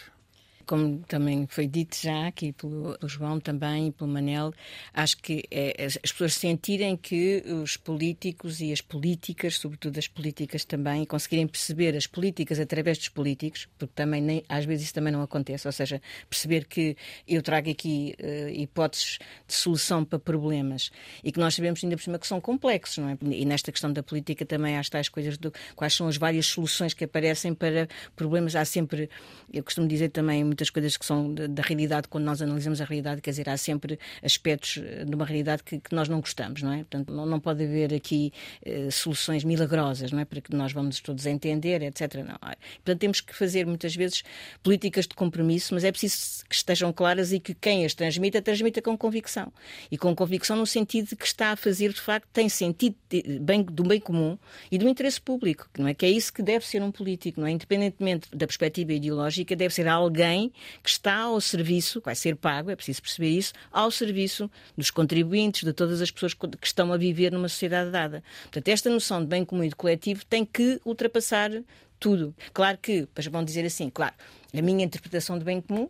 Como 0.65 0.99
também 1.07 1.45
foi 1.47 1.67
dito 1.67 1.97
já 2.01 2.27
aqui 2.27 2.51
pelo, 2.53 2.97
pelo 2.97 3.09
João 3.09 3.39
também 3.39 3.87
e 3.87 3.91
pelo 3.91 4.09
Manel, 4.09 4.53
acho 4.93 5.17
que 5.17 5.43
é, 5.51 5.85
as 5.85 5.97
pessoas 5.97 6.33
sentirem 6.35 6.95
que 6.95 7.43
os 7.63 7.77
políticos 7.77 8.61
e 8.61 8.71
as 8.71 8.81
políticas, 8.81 9.57
sobretudo 9.57 9.97
as 9.97 10.07
políticas 10.07 10.65
também, 10.65 11.05
conseguirem 11.05 11.47
perceber 11.47 11.95
as 11.95 12.07
políticas 12.07 12.59
através 12.59 12.97
dos 12.97 13.09
políticos, 13.09 13.67
porque 13.77 13.93
também 13.95 14.21
nem, 14.21 14.43
às 14.47 14.65
vezes 14.65 14.85
isso 14.85 14.93
também 14.93 15.11
não 15.11 15.21
acontece, 15.21 15.67
ou 15.67 15.71
seja, 15.71 16.01
perceber 16.29 16.65
que 16.65 16.95
eu 17.27 17.41
trago 17.41 17.69
aqui 17.69 18.15
uh, 18.19 18.49
hipóteses 18.49 19.19
de 19.47 19.53
solução 19.53 20.03
para 20.05 20.19
problemas 20.19 20.91
e 21.23 21.31
que 21.31 21.39
nós 21.39 21.55
sabemos 21.55 21.83
ainda 21.83 21.95
por 21.95 22.03
cima 22.03 22.19
que 22.19 22.27
são 22.27 22.39
complexos, 22.39 22.97
não 22.97 23.09
é? 23.09 23.17
E 23.21 23.45
nesta 23.45 23.71
questão 23.71 23.91
da 23.91 24.03
política 24.03 24.45
também 24.45 24.77
há 24.77 24.83
tais 24.83 25.09
coisas 25.09 25.37
quais 25.75 25.93
são 25.93 26.07
as 26.07 26.17
várias 26.17 26.45
soluções 26.45 26.93
que 26.93 27.03
aparecem 27.03 27.53
para 27.53 27.87
problemas. 28.15 28.55
Há 28.55 28.65
sempre, 28.65 29.09
eu 29.51 29.63
costumo 29.63 29.87
dizer 29.87 30.09
também, 30.09 30.52
muitas 30.53 30.69
coisas 30.69 30.95
que 30.95 31.05
são 31.05 31.33
da 31.33 31.61
realidade, 31.61 32.07
quando 32.07 32.23
nós 32.23 32.41
analisamos 32.41 32.79
a 32.79 32.85
realidade, 32.85 33.21
quer 33.21 33.31
dizer, 33.31 33.49
há 33.49 33.57
sempre 33.57 33.99
aspectos 34.23 34.79
eh, 34.83 35.03
de 35.03 35.13
uma 35.15 35.25
realidade 35.25 35.63
que, 35.63 35.79
que 35.79 35.93
nós 35.93 36.07
não 36.07 36.21
gostamos, 36.21 36.61
não 36.61 36.71
é? 36.71 36.77
Portanto, 36.77 37.11
não, 37.11 37.25
não 37.25 37.39
pode 37.39 37.63
haver 37.63 37.93
aqui 37.93 38.31
eh, 38.63 38.89
soluções 38.91 39.43
milagrosas, 39.43 40.11
não 40.11 40.19
é? 40.19 40.25
Para 40.25 40.39
que 40.41 40.55
nós 40.55 40.71
vamos 40.71 40.99
todos 40.99 41.25
entender, 41.25 41.81
etc. 41.81 42.15
Não. 42.17 42.37
Portanto, 42.37 42.99
temos 42.99 43.19
que 43.19 43.35
fazer 43.35 43.65
muitas 43.65 43.95
vezes 43.95 44.23
políticas 44.61 45.07
de 45.07 45.15
compromisso, 45.15 45.73
mas 45.73 45.83
é 45.83 45.91
preciso 45.91 46.45
que 46.47 46.55
estejam 46.55 46.93
claras 46.93 47.33
e 47.33 47.39
que 47.39 47.53
quem 47.53 47.83
as 47.83 47.93
transmita, 47.93 48.41
transmita 48.41 48.81
com 48.81 48.95
convicção. 48.97 49.51
E 49.91 49.97
com 49.97 50.15
convicção 50.15 50.55
no 50.55 50.67
sentido 50.67 51.09
de 51.09 51.15
que 51.15 51.25
está 51.25 51.51
a 51.51 51.55
fazer, 51.55 51.91
de 51.91 52.01
facto, 52.01 52.27
tem 52.31 52.47
sentido 52.47 52.95
bem, 53.41 53.63
do 53.63 53.83
bem 53.83 53.99
comum 53.99 54.37
e 54.71 54.77
do 54.77 54.87
interesse 54.87 55.19
público, 55.19 55.67
não 55.77 55.87
é? 55.87 55.93
Que 55.93 56.05
é 56.05 56.09
isso 56.09 56.31
que 56.31 56.43
deve 56.43 56.65
ser 56.65 56.83
um 56.83 56.91
político, 56.91 57.39
não 57.39 57.47
é? 57.47 57.51
Independentemente 57.51 58.29
da 58.31 58.45
perspectiva 58.45 58.93
ideológica, 58.93 59.55
deve 59.55 59.73
ser 59.73 59.87
alguém 59.87 60.42
que 60.81 60.89
está 60.89 61.21
ao 61.21 61.39
serviço, 61.39 62.01
vai 62.03 62.15
ser 62.15 62.35
pago, 62.35 62.71
é 62.71 62.75
preciso 62.75 63.01
perceber 63.01 63.29
isso, 63.29 63.53
ao 63.71 63.91
serviço 63.91 64.49
dos 64.77 64.89
contribuintes, 64.91 65.63
de 65.63 65.73
todas 65.73 66.01
as 66.01 66.11
pessoas 66.11 66.33
que 66.33 66.47
estão 66.63 66.91
a 66.91 66.97
viver 66.97 67.31
numa 67.31 67.49
sociedade 67.49 67.91
dada. 67.91 68.23
Portanto, 68.43 68.67
esta 68.67 68.89
noção 68.89 69.21
de 69.21 69.27
bem 69.27 69.45
comum 69.45 69.63
e 69.63 69.69
de 69.69 69.75
coletivo 69.75 70.25
tem 70.25 70.45
que 70.45 70.79
ultrapassar 70.85 71.51
tudo. 71.99 72.35
Claro 72.53 72.77
que, 72.81 73.01
depois 73.01 73.27
vão 73.27 73.43
dizer 73.43 73.65
assim, 73.65 73.89
claro, 73.89 74.13
a 74.53 74.61
minha 74.61 74.83
interpretação 74.83 75.37
do 75.37 75.45
bem 75.45 75.61
comum 75.61 75.89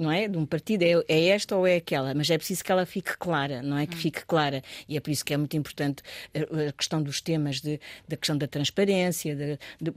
não 0.00 0.10
é? 0.10 0.26
De 0.26 0.38
um 0.38 0.46
partido 0.46 0.82
é, 0.82 1.04
é, 1.08 1.28
esta 1.28 1.54
ou 1.56 1.66
é 1.66 1.76
aquela, 1.76 2.14
mas 2.14 2.30
é 2.30 2.38
preciso 2.38 2.64
que 2.64 2.72
ela 2.72 2.86
fique 2.86 3.16
clara, 3.18 3.62
não 3.62 3.76
é? 3.76 3.86
Que 3.86 3.94
hum. 3.94 3.98
fique 3.98 4.24
clara. 4.24 4.62
E 4.88 4.96
é 4.96 5.00
por 5.00 5.10
isso 5.10 5.24
que 5.24 5.34
é 5.34 5.36
muito 5.36 5.56
importante 5.56 6.02
a, 6.34 6.72
questão 6.72 7.02
dos 7.02 7.20
temas, 7.20 7.60
de, 7.60 7.78
da 8.08 8.16
questão 8.16 8.36
da 8.36 8.46
transparência, 8.46 9.36
de, 9.36 9.58
de, 9.80 9.92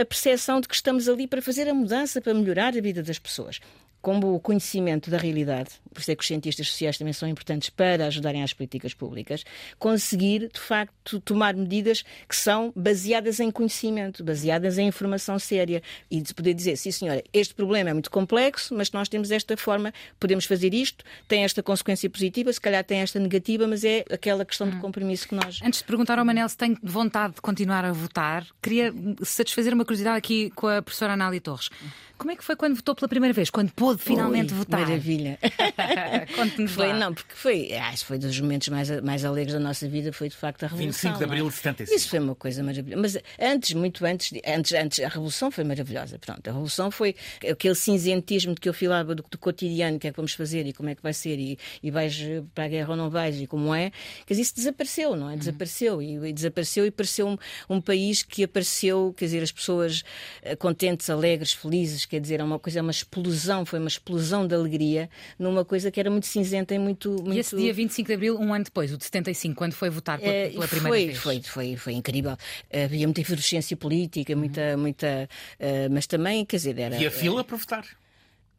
a 0.00 0.04
percepção 0.04 0.60
de 0.60 0.68
que 0.68 0.74
estamos 0.74 1.08
ali 1.08 1.26
para 1.26 1.42
fazer 1.42 1.68
a 1.68 1.74
mudança, 1.74 2.20
para 2.20 2.32
melhorar 2.32 2.76
a 2.76 2.80
vida 2.80 3.02
das 3.02 3.18
pessoas 3.18 3.60
como 4.04 4.34
o 4.34 4.38
conhecimento 4.38 5.10
da 5.10 5.16
realidade, 5.16 5.70
por 5.90 6.02
isso 6.02 6.10
é 6.10 6.14
que 6.14 6.20
os 6.20 6.26
cientistas 6.26 6.68
sociais 6.68 6.98
também 6.98 7.14
são 7.14 7.26
importantes 7.26 7.70
para 7.70 8.04
ajudarem 8.04 8.42
às 8.42 8.52
políticas 8.52 8.92
públicas, 8.92 9.44
conseguir, 9.78 10.50
de 10.52 10.60
facto, 10.60 11.18
tomar 11.20 11.54
medidas 11.54 12.04
que 12.28 12.36
são 12.36 12.70
baseadas 12.76 13.40
em 13.40 13.50
conhecimento, 13.50 14.22
baseadas 14.22 14.76
em 14.76 14.88
informação 14.88 15.38
séria 15.38 15.82
e 16.10 16.20
de 16.20 16.34
poder 16.34 16.52
dizer, 16.52 16.76
sim 16.76 16.90
senhora, 16.90 17.24
este 17.32 17.54
problema 17.54 17.88
é 17.88 17.92
muito 17.94 18.10
complexo, 18.10 18.74
mas 18.74 18.92
nós 18.92 19.08
temos 19.08 19.30
esta 19.30 19.56
forma, 19.56 19.90
podemos 20.20 20.44
fazer 20.44 20.74
isto, 20.74 21.02
tem 21.26 21.42
esta 21.42 21.62
consequência 21.62 22.10
positiva, 22.10 22.52
se 22.52 22.60
calhar 22.60 22.84
tem 22.84 22.98
esta 22.98 23.18
negativa, 23.18 23.66
mas 23.66 23.84
é 23.84 24.04
aquela 24.12 24.44
questão 24.44 24.66
hum. 24.66 24.70
de 24.70 24.76
compromisso 24.80 25.26
que 25.26 25.34
nós... 25.34 25.60
Antes 25.64 25.80
de 25.80 25.86
perguntar 25.86 26.18
ao 26.18 26.26
Manel 26.26 26.46
se 26.50 26.58
tem 26.58 26.76
vontade 26.82 27.36
de 27.36 27.40
continuar 27.40 27.86
a 27.86 27.92
votar, 27.92 28.46
queria 28.60 28.92
satisfazer 29.22 29.72
uma 29.72 29.86
curiosidade 29.86 30.18
aqui 30.18 30.50
com 30.50 30.66
a 30.66 30.82
professora 30.82 31.14
Anália 31.14 31.40
Torres. 31.40 31.70
Como 32.16 32.30
é 32.30 32.36
que 32.36 32.44
foi 32.44 32.54
quando 32.54 32.76
votou 32.76 32.94
pela 32.94 33.08
primeira 33.08 33.32
vez? 33.32 33.50
Quando 33.50 33.72
pôde 33.72 33.93
finalmente 33.98 34.52
Ui, 34.52 34.58
votar? 34.58 34.80
Maravilha. 34.80 35.38
Conte-nos 36.36 36.72
Foi, 36.72 36.92
não, 36.92 37.12
porque 37.14 37.34
foi, 37.34 37.72
acho 37.72 38.00
que 38.00 38.06
foi 38.06 38.18
dos 38.18 38.38
momentos 38.40 38.68
mais, 38.68 38.90
mais 39.00 39.24
alegres 39.24 39.54
da 39.54 39.60
nossa 39.60 39.88
vida, 39.88 40.12
foi 40.12 40.28
de 40.28 40.36
facto 40.36 40.64
a 40.64 40.66
Revolução. 40.66 41.12
25 41.12 41.18
de 41.18 41.24
Abril 41.24 41.48
de 41.48 41.54
75. 41.54 41.96
Isso 41.96 42.08
foi 42.08 42.18
uma 42.18 42.34
coisa 42.34 42.62
maravilhosa. 42.62 43.00
Mas 43.00 43.18
antes, 43.38 43.74
muito 43.74 44.04
antes, 44.04 44.32
antes, 44.46 44.72
antes 44.72 45.00
a 45.00 45.08
Revolução 45.08 45.50
foi 45.50 45.64
maravilhosa. 45.64 46.18
Pronto, 46.18 46.46
a 46.46 46.50
Revolução 46.50 46.90
foi 46.90 47.14
aquele 47.48 47.74
cinzentismo 47.74 48.54
de 48.54 48.60
que 48.60 48.68
eu 48.68 48.74
filava 48.74 49.14
do, 49.14 49.24
do 49.28 49.38
cotidiano, 49.38 49.96
o 49.96 50.00
que 50.00 50.08
é 50.08 50.10
que 50.10 50.16
vamos 50.16 50.34
fazer 50.34 50.66
e 50.66 50.72
como 50.72 50.88
é 50.88 50.94
que 50.94 51.02
vai 51.02 51.12
ser, 51.12 51.38
e, 51.38 51.58
e 51.82 51.90
vais 51.90 52.20
para 52.54 52.64
a 52.64 52.68
guerra 52.68 52.90
ou 52.90 52.96
não 52.96 53.10
vais, 53.10 53.40
e 53.40 53.46
como 53.46 53.74
é. 53.74 53.90
Quer 54.26 54.34
dizer, 54.34 54.42
isso 54.42 54.54
desapareceu, 54.54 55.16
não 55.16 55.30
é? 55.30 55.36
Desapareceu. 55.36 56.02
E, 56.02 56.28
e 56.28 56.32
desapareceu 56.32 56.86
e 56.86 56.90
pareceu 56.90 57.28
um, 57.28 57.36
um 57.68 57.80
país 57.80 58.22
que 58.22 58.44
apareceu, 58.44 59.14
quer 59.16 59.26
dizer, 59.26 59.42
as 59.42 59.52
pessoas 59.52 60.04
eh, 60.42 60.56
contentes, 60.56 61.10
alegres, 61.10 61.52
felizes 61.52 62.04
quer 62.06 62.20
dizer, 62.20 62.40
é 62.40 62.44
uma 62.44 62.58
coisa, 62.58 62.78
é 62.78 62.82
uma 62.82 62.90
explosão, 62.90 63.64
foi 63.64 63.78
uma 63.84 63.88
explosão 63.88 64.46
de 64.46 64.54
alegria 64.54 65.08
numa 65.38 65.64
coisa 65.64 65.90
que 65.90 66.00
era 66.00 66.10
muito 66.10 66.26
cinzenta 66.26 66.74
e 66.74 66.78
muito. 66.78 67.10
muito... 67.10 67.34
E 67.34 67.38
esse 67.38 67.56
dia 67.56 67.72
25 67.72 68.06
de 68.06 68.14
Abril, 68.14 68.38
um 68.38 68.52
ano 68.52 68.64
depois, 68.64 68.92
o 68.92 68.98
de 68.98 69.04
75, 69.04 69.54
quando 69.54 69.74
foi 69.74 69.90
votar 69.90 70.18
pela, 70.18 70.32
é, 70.32 70.50
pela 70.50 70.68
primeira 70.68 70.88
foi, 70.88 71.06
vez? 71.06 71.18
Foi, 71.18 71.42
foi, 71.42 71.76
foi 71.76 71.92
incrível. 71.92 72.36
Havia 72.72 73.06
muita 73.06 73.20
efervescência 73.20 73.76
política, 73.76 74.34
muita. 74.34 74.72
Uhum. 74.72 74.78
muita 74.78 75.28
uh, 75.60 75.92
mas 75.92 76.06
também, 76.06 76.44
quer 76.44 76.56
dizer, 76.56 76.78
era. 76.78 76.96
E 76.96 77.06
a 77.06 77.10
fila 77.10 77.44
para 77.44 77.56
votar? 77.56 77.84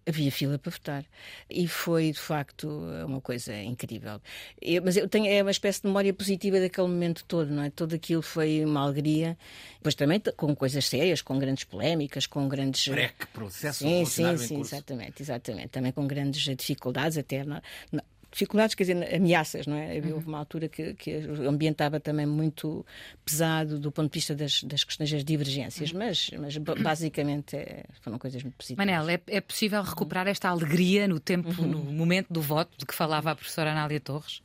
Havia 0.07 0.31
fila 0.31 0.59
para 0.59 0.71
votar. 0.71 1.05
E 1.49 1.67
foi, 1.67 2.11
de 2.11 2.19
facto, 2.19 2.67
uma 3.05 3.19
coisa 3.19 3.55
incrível. 3.55 4.21
Eu, 4.61 4.83
mas 4.83 4.95
eu 4.95 5.09
tenho 5.09 5.25
é 5.25 5.41
uma 5.41 5.49
espécie 5.49 5.81
de 5.81 5.87
memória 5.87 6.13
positiva 6.13 6.59
daquele 6.59 6.87
momento 6.87 7.23
todo, 7.27 7.51
não 7.51 7.63
é? 7.63 7.71
Tudo 7.71 7.95
aquilo 7.95 8.21
foi 8.21 8.63
uma 8.63 8.81
alegria. 8.81 9.37
Depois 9.77 9.95
também 9.95 10.21
com 10.37 10.55
coisas 10.55 10.85
sérias, 10.87 11.21
com 11.21 11.39
grandes 11.39 11.63
polémicas, 11.63 12.27
com 12.27 12.47
grandes. 12.47 12.87
Prec, 12.87 13.25
processo 13.33 13.79
Sim, 13.79 14.05
sim, 14.05 14.37
sim, 14.37 14.59
exatamente, 14.59 15.23
exatamente. 15.23 15.69
Também 15.69 15.91
com 15.91 16.05
grandes 16.05 16.43
dificuldades, 16.55 17.17
até. 17.17 17.43
Na, 17.43 17.61
na, 17.91 18.03
dificuldades, 18.35 18.75
quer 18.75 18.83
dizer, 18.83 19.15
ameaças, 19.15 19.65
não 19.65 19.77
é? 19.77 19.97
Havia 19.97 20.13
uhum. 20.13 20.23
uma 20.27 20.39
altura 20.39 20.67
que, 20.67 20.93
que 20.93 21.15
o 21.15 21.49
ambiente 21.49 21.75
estava 21.75 21.99
também 22.01 22.25
muito 22.25 22.85
pesado 23.23 23.79
do 23.79 23.91
ponto 23.91 24.11
de 24.11 24.17
vista 24.17 24.35
das, 24.35 24.61
das 24.63 24.83
questões 24.83 25.09
das 25.09 25.23
divergências, 25.23 25.91
uhum. 25.91 25.99
mas, 25.99 26.29
mas 26.37 26.57
basicamente 26.57 27.55
é, 27.55 27.85
foram 28.01 28.19
coisas 28.19 28.43
muito 28.43 28.55
positivas. 28.55 28.85
Manel, 28.85 29.09
é, 29.09 29.19
é 29.27 29.39
possível 29.39 29.81
recuperar 29.81 30.27
esta 30.27 30.49
alegria 30.49 31.07
no 31.07 31.19
tempo, 31.19 31.49
uhum. 31.61 31.67
no 31.67 31.79
momento 31.85 32.27
do 32.31 32.41
voto 32.41 32.77
de 32.77 32.85
que 32.85 32.93
falava 32.93 33.31
a 33.31 33.35
professora 33.35 33.71
Anália 33.71 33.99
Torres? 33.99 34.41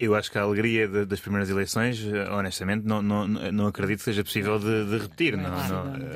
Eu 0.00 0.14
acho 0.14 0.32
que 0.32 0.38
a 0.38 0.40
alegria 0.40 0.88
de, 0.88 1.04
das 1.04 1.20
primeiras 1.20 1.50
eleições, 1.50 2.02
eh, 2.02 2.30
honestamente, 2.30 2.86
não, 2.86 3.02
não, 3.02 3.28
não 3.28 3.66
acredito 3.66 3.98
que 3.98 4.04
seja 4.04 4.24
possível 4.24 4.58
de, 4.58 4.86
de 4.86 4.96
repetir. 4.96 5.36
Não, 5.36 5.50
não, 5.50 5.84
não. 5.84 6.08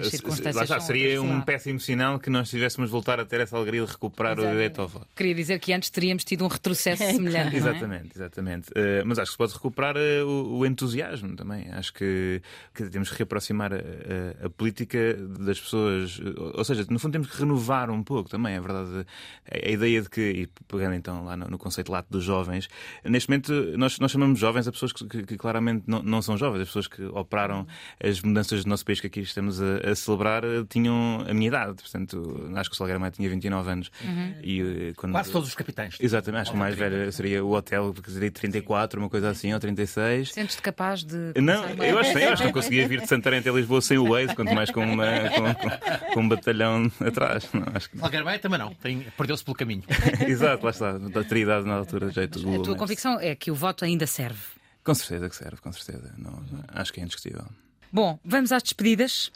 Lá 0.54 0.62
está, 0.62 0.80
seria 0.80 1.20
um 1.20 1.42
péssimo 1.42 1.78
sinal 1.78 2.18
que 2.18 2.30
nós 2.30 2.48
tivéssemos 2.48 2.88
voltar 2.88 3.20
a 3.20 3.26
ter 3.26 3.40
essa 3.40 3.54
alegria 3.54 3.84
de 3.84 3.92
recuperar 3.92 4.32
Exatamente. 4.32 4.52
o 4.52 4.56
direito 4.56 4.80
ao 4.80 4.88
voto. 4.88 5.06
Queria 5.14 5.34
dizer 5.34 5.58
que 5.58 5.70
antes 5.74 5.90
teríamos 5.90 6.24
tido 6.24 6.46
um 6.46 6.48
retrocesso 6.48 7.02
semelhante. 7.04 7.56
É? 7.56 7.58
exatamente, 7.58 8.10
exatamente. 8.16 8.70
Uh, 8.70 9.04
mas 9.04 9.18
acho 9.18 9.26
que 9.26 9.32
se 9.32 9.38
pode 9.38 9.52
recuperar 9.52 9.96
uh, 9.96 10.26
o, 10.26 10.60
o, 10.60 10.66
entusiasmo 10.66 11.36
também. 11.36 11.70
Acho 11.70 11.92
que, 11.92 12.40
que 12.74 12.84
temos 12.84 13.10
que 13.10 13.18
reaproximar 13.18 13.74
a, 13.74 13.76
a, 13.76 14.46
a, 14.46 14.50
política 14.50 15.14
das 15.40 15.60
pessoas. 15.60 16.18
Ou 16.54 16.64
seja, 16.64 16.86
no 16.88 16.98
fundo 16.98 17.12
temos 17.12 17.30
que 17.30 17.36
renovar 17.38 17.90
um 17.90 18.02
pouco 18.02 18.30
também, 18.30 18.54
é 18.54 18.60
verdade. 18.60 19.06
A, 19.50 19.68
a 19.68 19.70
ideia 19.70 20.00
de 20.00 20.08
que, 20.08 20.20
e 20.22 20.46
pegando 20.66 20.94
então 20.94 21.22
lá 21.22 21.36
no, 21.36 21.48
no 21.48 21.58
conceito 21.58 21.92
lato 21.92 22.08
dos 22.10 22.24
jovens, 22.24 22.66
neste 23.04 23.28
momento 23.28 23.73
nós, 23.76 23.98
nós 23.98 24.10
chamamos 24.10 24.38
jovens 24.38 24.66
a 24.68 24.72
pessoas 24.72 24.92
que, 24.92 25.06
que, 25.06 25.22
que 25.24 25.36
claramente 25.36 25.84
não, 25.86 26.02
não, 26.02 26.22
são 26.22 26.36
jovens, 26.36 26.62
as 26.62 26.68
pessoas 26.68 26.86
que 26.86 27.02
operaram 27.04 27.66
as 28.02 28.20
mudanças 28.22 28.64
do 28.64 28.68
nosso 28.68 28.84
país 28.84 29.00
que 29.00 29.06
aqui 29.06 29.20
estamos 29.20 29.60
a, 29.60 29.90
a 29.90 29.94
celebrar 29.94 30.44
eh, 30.44 30.64
tinham 30.68 31.24
a 31.28 31.34
minha 31.34 31.48
idade. 31.48 31.74
Portanto, 31.82 32.50
acho 32.54 32.70
que 32.70 32.74
o 32.74 32.76
Salgueiro 32.76 33.00
Maia 33.00 33.10
tinha 33.10 33.28
29 33.28 33.70
anos. 33.70 33.90
Uhum. 34.02 34.34
E, 34.42 34.60
eh, 34.60 34.92
quando... 34.96 35.12
Quase 35.12 35.32
todos 35.32 35.48
os 35.48 35.54
capitães. 35.54 35.96
Exatamente, 36.00 36.42
acho 36.42 36.50
que 36.50 36.56
o 36.56 36.60
mais 36.60 36.74
velho 36.74 37.12
seria 37.12 37.44
o 37.44 37.52
hotel, 37.52 37.92
porque 37.94 38.10
seria 38.10 38.30
34, 38.30 39.00
uma 39.00 39.08
coisa 39.08 39.30
assim, 39.30 39.52
ou 39.52 39.60
36. 39.60 40.32
Sentes-te 40.32 40.62
capaz 40.62 41.04
de. 41.04 41.32
Não, 41.40 41.64
eu 41.68 41.98
acho, 41.98 42.18
eu 42.18 42.32
acho 42.32 42.42
que 42.42 42.46
não 42.46 42.52
conseguia 42.52 42.88
vir 42.88 43.00
de 43.00 43.08
Santarém 43.08 43.40
até 43.40 43.50
Lisboa 43.50 43.80
sem 43.80 43.98
o 43.98 44.08
Waze, 44.10 44.34
quanto 44.34 44.54
mais 44.54 44.70
com, 44.70 44.84
uma, 44.84 45.06
com, 45.30 45.54
com, 45.54 46.14
com 46.14 46.20
um 46.20 46.28
batalhão 46.28 46.90
atrás. 47.00 47.48
Não, 47.52 47.64
acho 47.74 47.90
que... 47.90 47.98
Salgueiro 47.98 48.24
Maia 48.24 48.38
também 48.38 48.58
não, 48.58 48.74
perdeu-se 49.16 49.44
pelo 49.44 49.56
caminho. 49.56 49.82
Exato, 50.26 50.64
lá 50.64 50.70
está. 50.70 50.98
Teria 51.28 51.42
idade 51.44 51.66
na 51.66 51.74
altura, 51.74 52.10
jeito 52.10 52.38
A 52.38 52.62
tua 52.62 52.76
convicção 52.76 53.18
é 53.20 53.34
que 53.34 53.50
o 53.50 53.54
voto 53.64 53.84
ainda 53.84 54.06
serve. 54.06 54.42
Com 54.84 54.94
certeza 54.94 55.30
que 55.30 55.36
serve, 55.36 55.56
com 55.56 55.72
certeza. 55.72 56.12
Não, 56.18 56.44
acho 56.68 56.92
que 56.92 57.00
é 57.00 57.02
indiscutível. 57.02 57.46
Bom, 57.90 58.18
vamos 58.22 58.52
às 58.52 58.62
despedidas. 58.62 59.32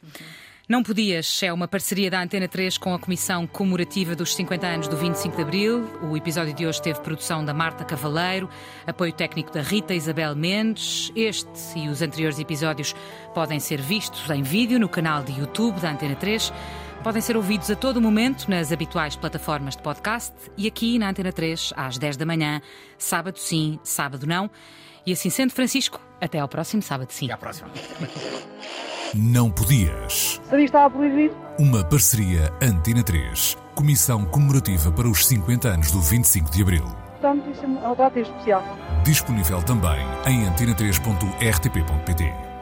Não 0.69 0.83
Podias 0.83 1.43
é 1.43 1.51
uma 1.51 1.67
parceria 1.67 2.11
da 2.11 2.21
Antena 2.21 2.47
3 2.47 2.77
com 2.77 2.93
a 2.93 2.99
Comissão 2.99 3.47
Comemorativa 3.47 4.15
dos 4.15 4.35
50 4.35 4.67
anos 4.67 4.89
do 4.89 4.99
25 4.99 5.37
de 5.37 5.43
Abril. 5.43 5.91
O 6.03 6.15
episódio 6.15 6.53
de 6.53 6.67
hoje 6.67 6.83
teve 6.83 7.01
produção 7.01 7.43
da 7.43 7.55
Marta 7.55 7.87
Cavaleiro, 7.87 8.51
apoio 8.87 9.15
técnico 9.15 9.51
da 9.51 9.63
Rita 9.63 9.95
Isabel 9.95 10.37
Mendes. 10.37 11.11
Este 11.17 11.49
e 11.75 11.89
os 11.89 12.03
anteriores 12.03 12.39
episódios 12.39 12.95
podem 13.33 13.59
ser 13.59 13.81
vistos 13.81 14.29
em 14.29 14.43
vídeo 14.43 14.79
no 14.79 14.91
canal 14.91 15.25
de 15.25 15.33
YouTube 15.41 15.81
da 15.81 15.91
Antena 15.91 16.17
3. 16.17 16.53
Podem 17.03 17.23
ser 17.23 17.37
ouvidos 17.37 17.71
a 17.71 17.77
todo 17.77 18.01
momento 18.01 18.51
nas 18.51 18.73
habituais 18.73 19.15
plataformas 19.15 19.77
de 19.77 19.83
podcast 19.83 20.33
e 20.57 20.67
aqui 20.67 20.99
na 20.99 21.11
Antena 21.11 21.33
3 21.33 21.73
às 21.77 21.97
10 21.97 22.17
da 22.17 22.27
manhã, 22.27 22.61
sábado 22.99 23.39
sim, 23.39 23.79
sábado 23.85 24.27
não. 24.27 24.51
E 25.07 25.13
assim 25.13 25.31
sendo, 25.31 25.53
Francisco, 25.53 26.01
até 26.21 26.41
ao 26.41 26.49
próximo 26.49 26.83
sábado 26.83 27.11
sim. 27.11 27.27
Até 27.27 27.35
à 27.35 27.39
próxima. 27.39 27.71
Não 29.15 29.51
podias. 29.51 30.41
Sabia 30.51 30.65
estava 30.65 30.91
proibido. 30.91 31.35
Uma 31.59 31.85
parceria 31.85 32.53
Antena 32.61 33.03
3, 33.03 33.57
Comissão 33.75 34.25
Comemorativa 34.27 34.93
para 34.93 35.09
os 35.09 35.27
50 35.27 35.69
anos 35.69 35.93
do 35.93 36.01
25 36.01 36.51
de 36.51 36.63
Abril. 36.63 36.85
Portanto, 36.85 37.49
isso 37.51 37.65
é 37.65 37.69
um 37.69 37.93
atrativo 37.93 38.29
especial. 38.31 38.63
Disponível 39.05 39.63
também 39.63 39.99
em 40.27 40.45
antena3.rtp.pt. 40.45 42.58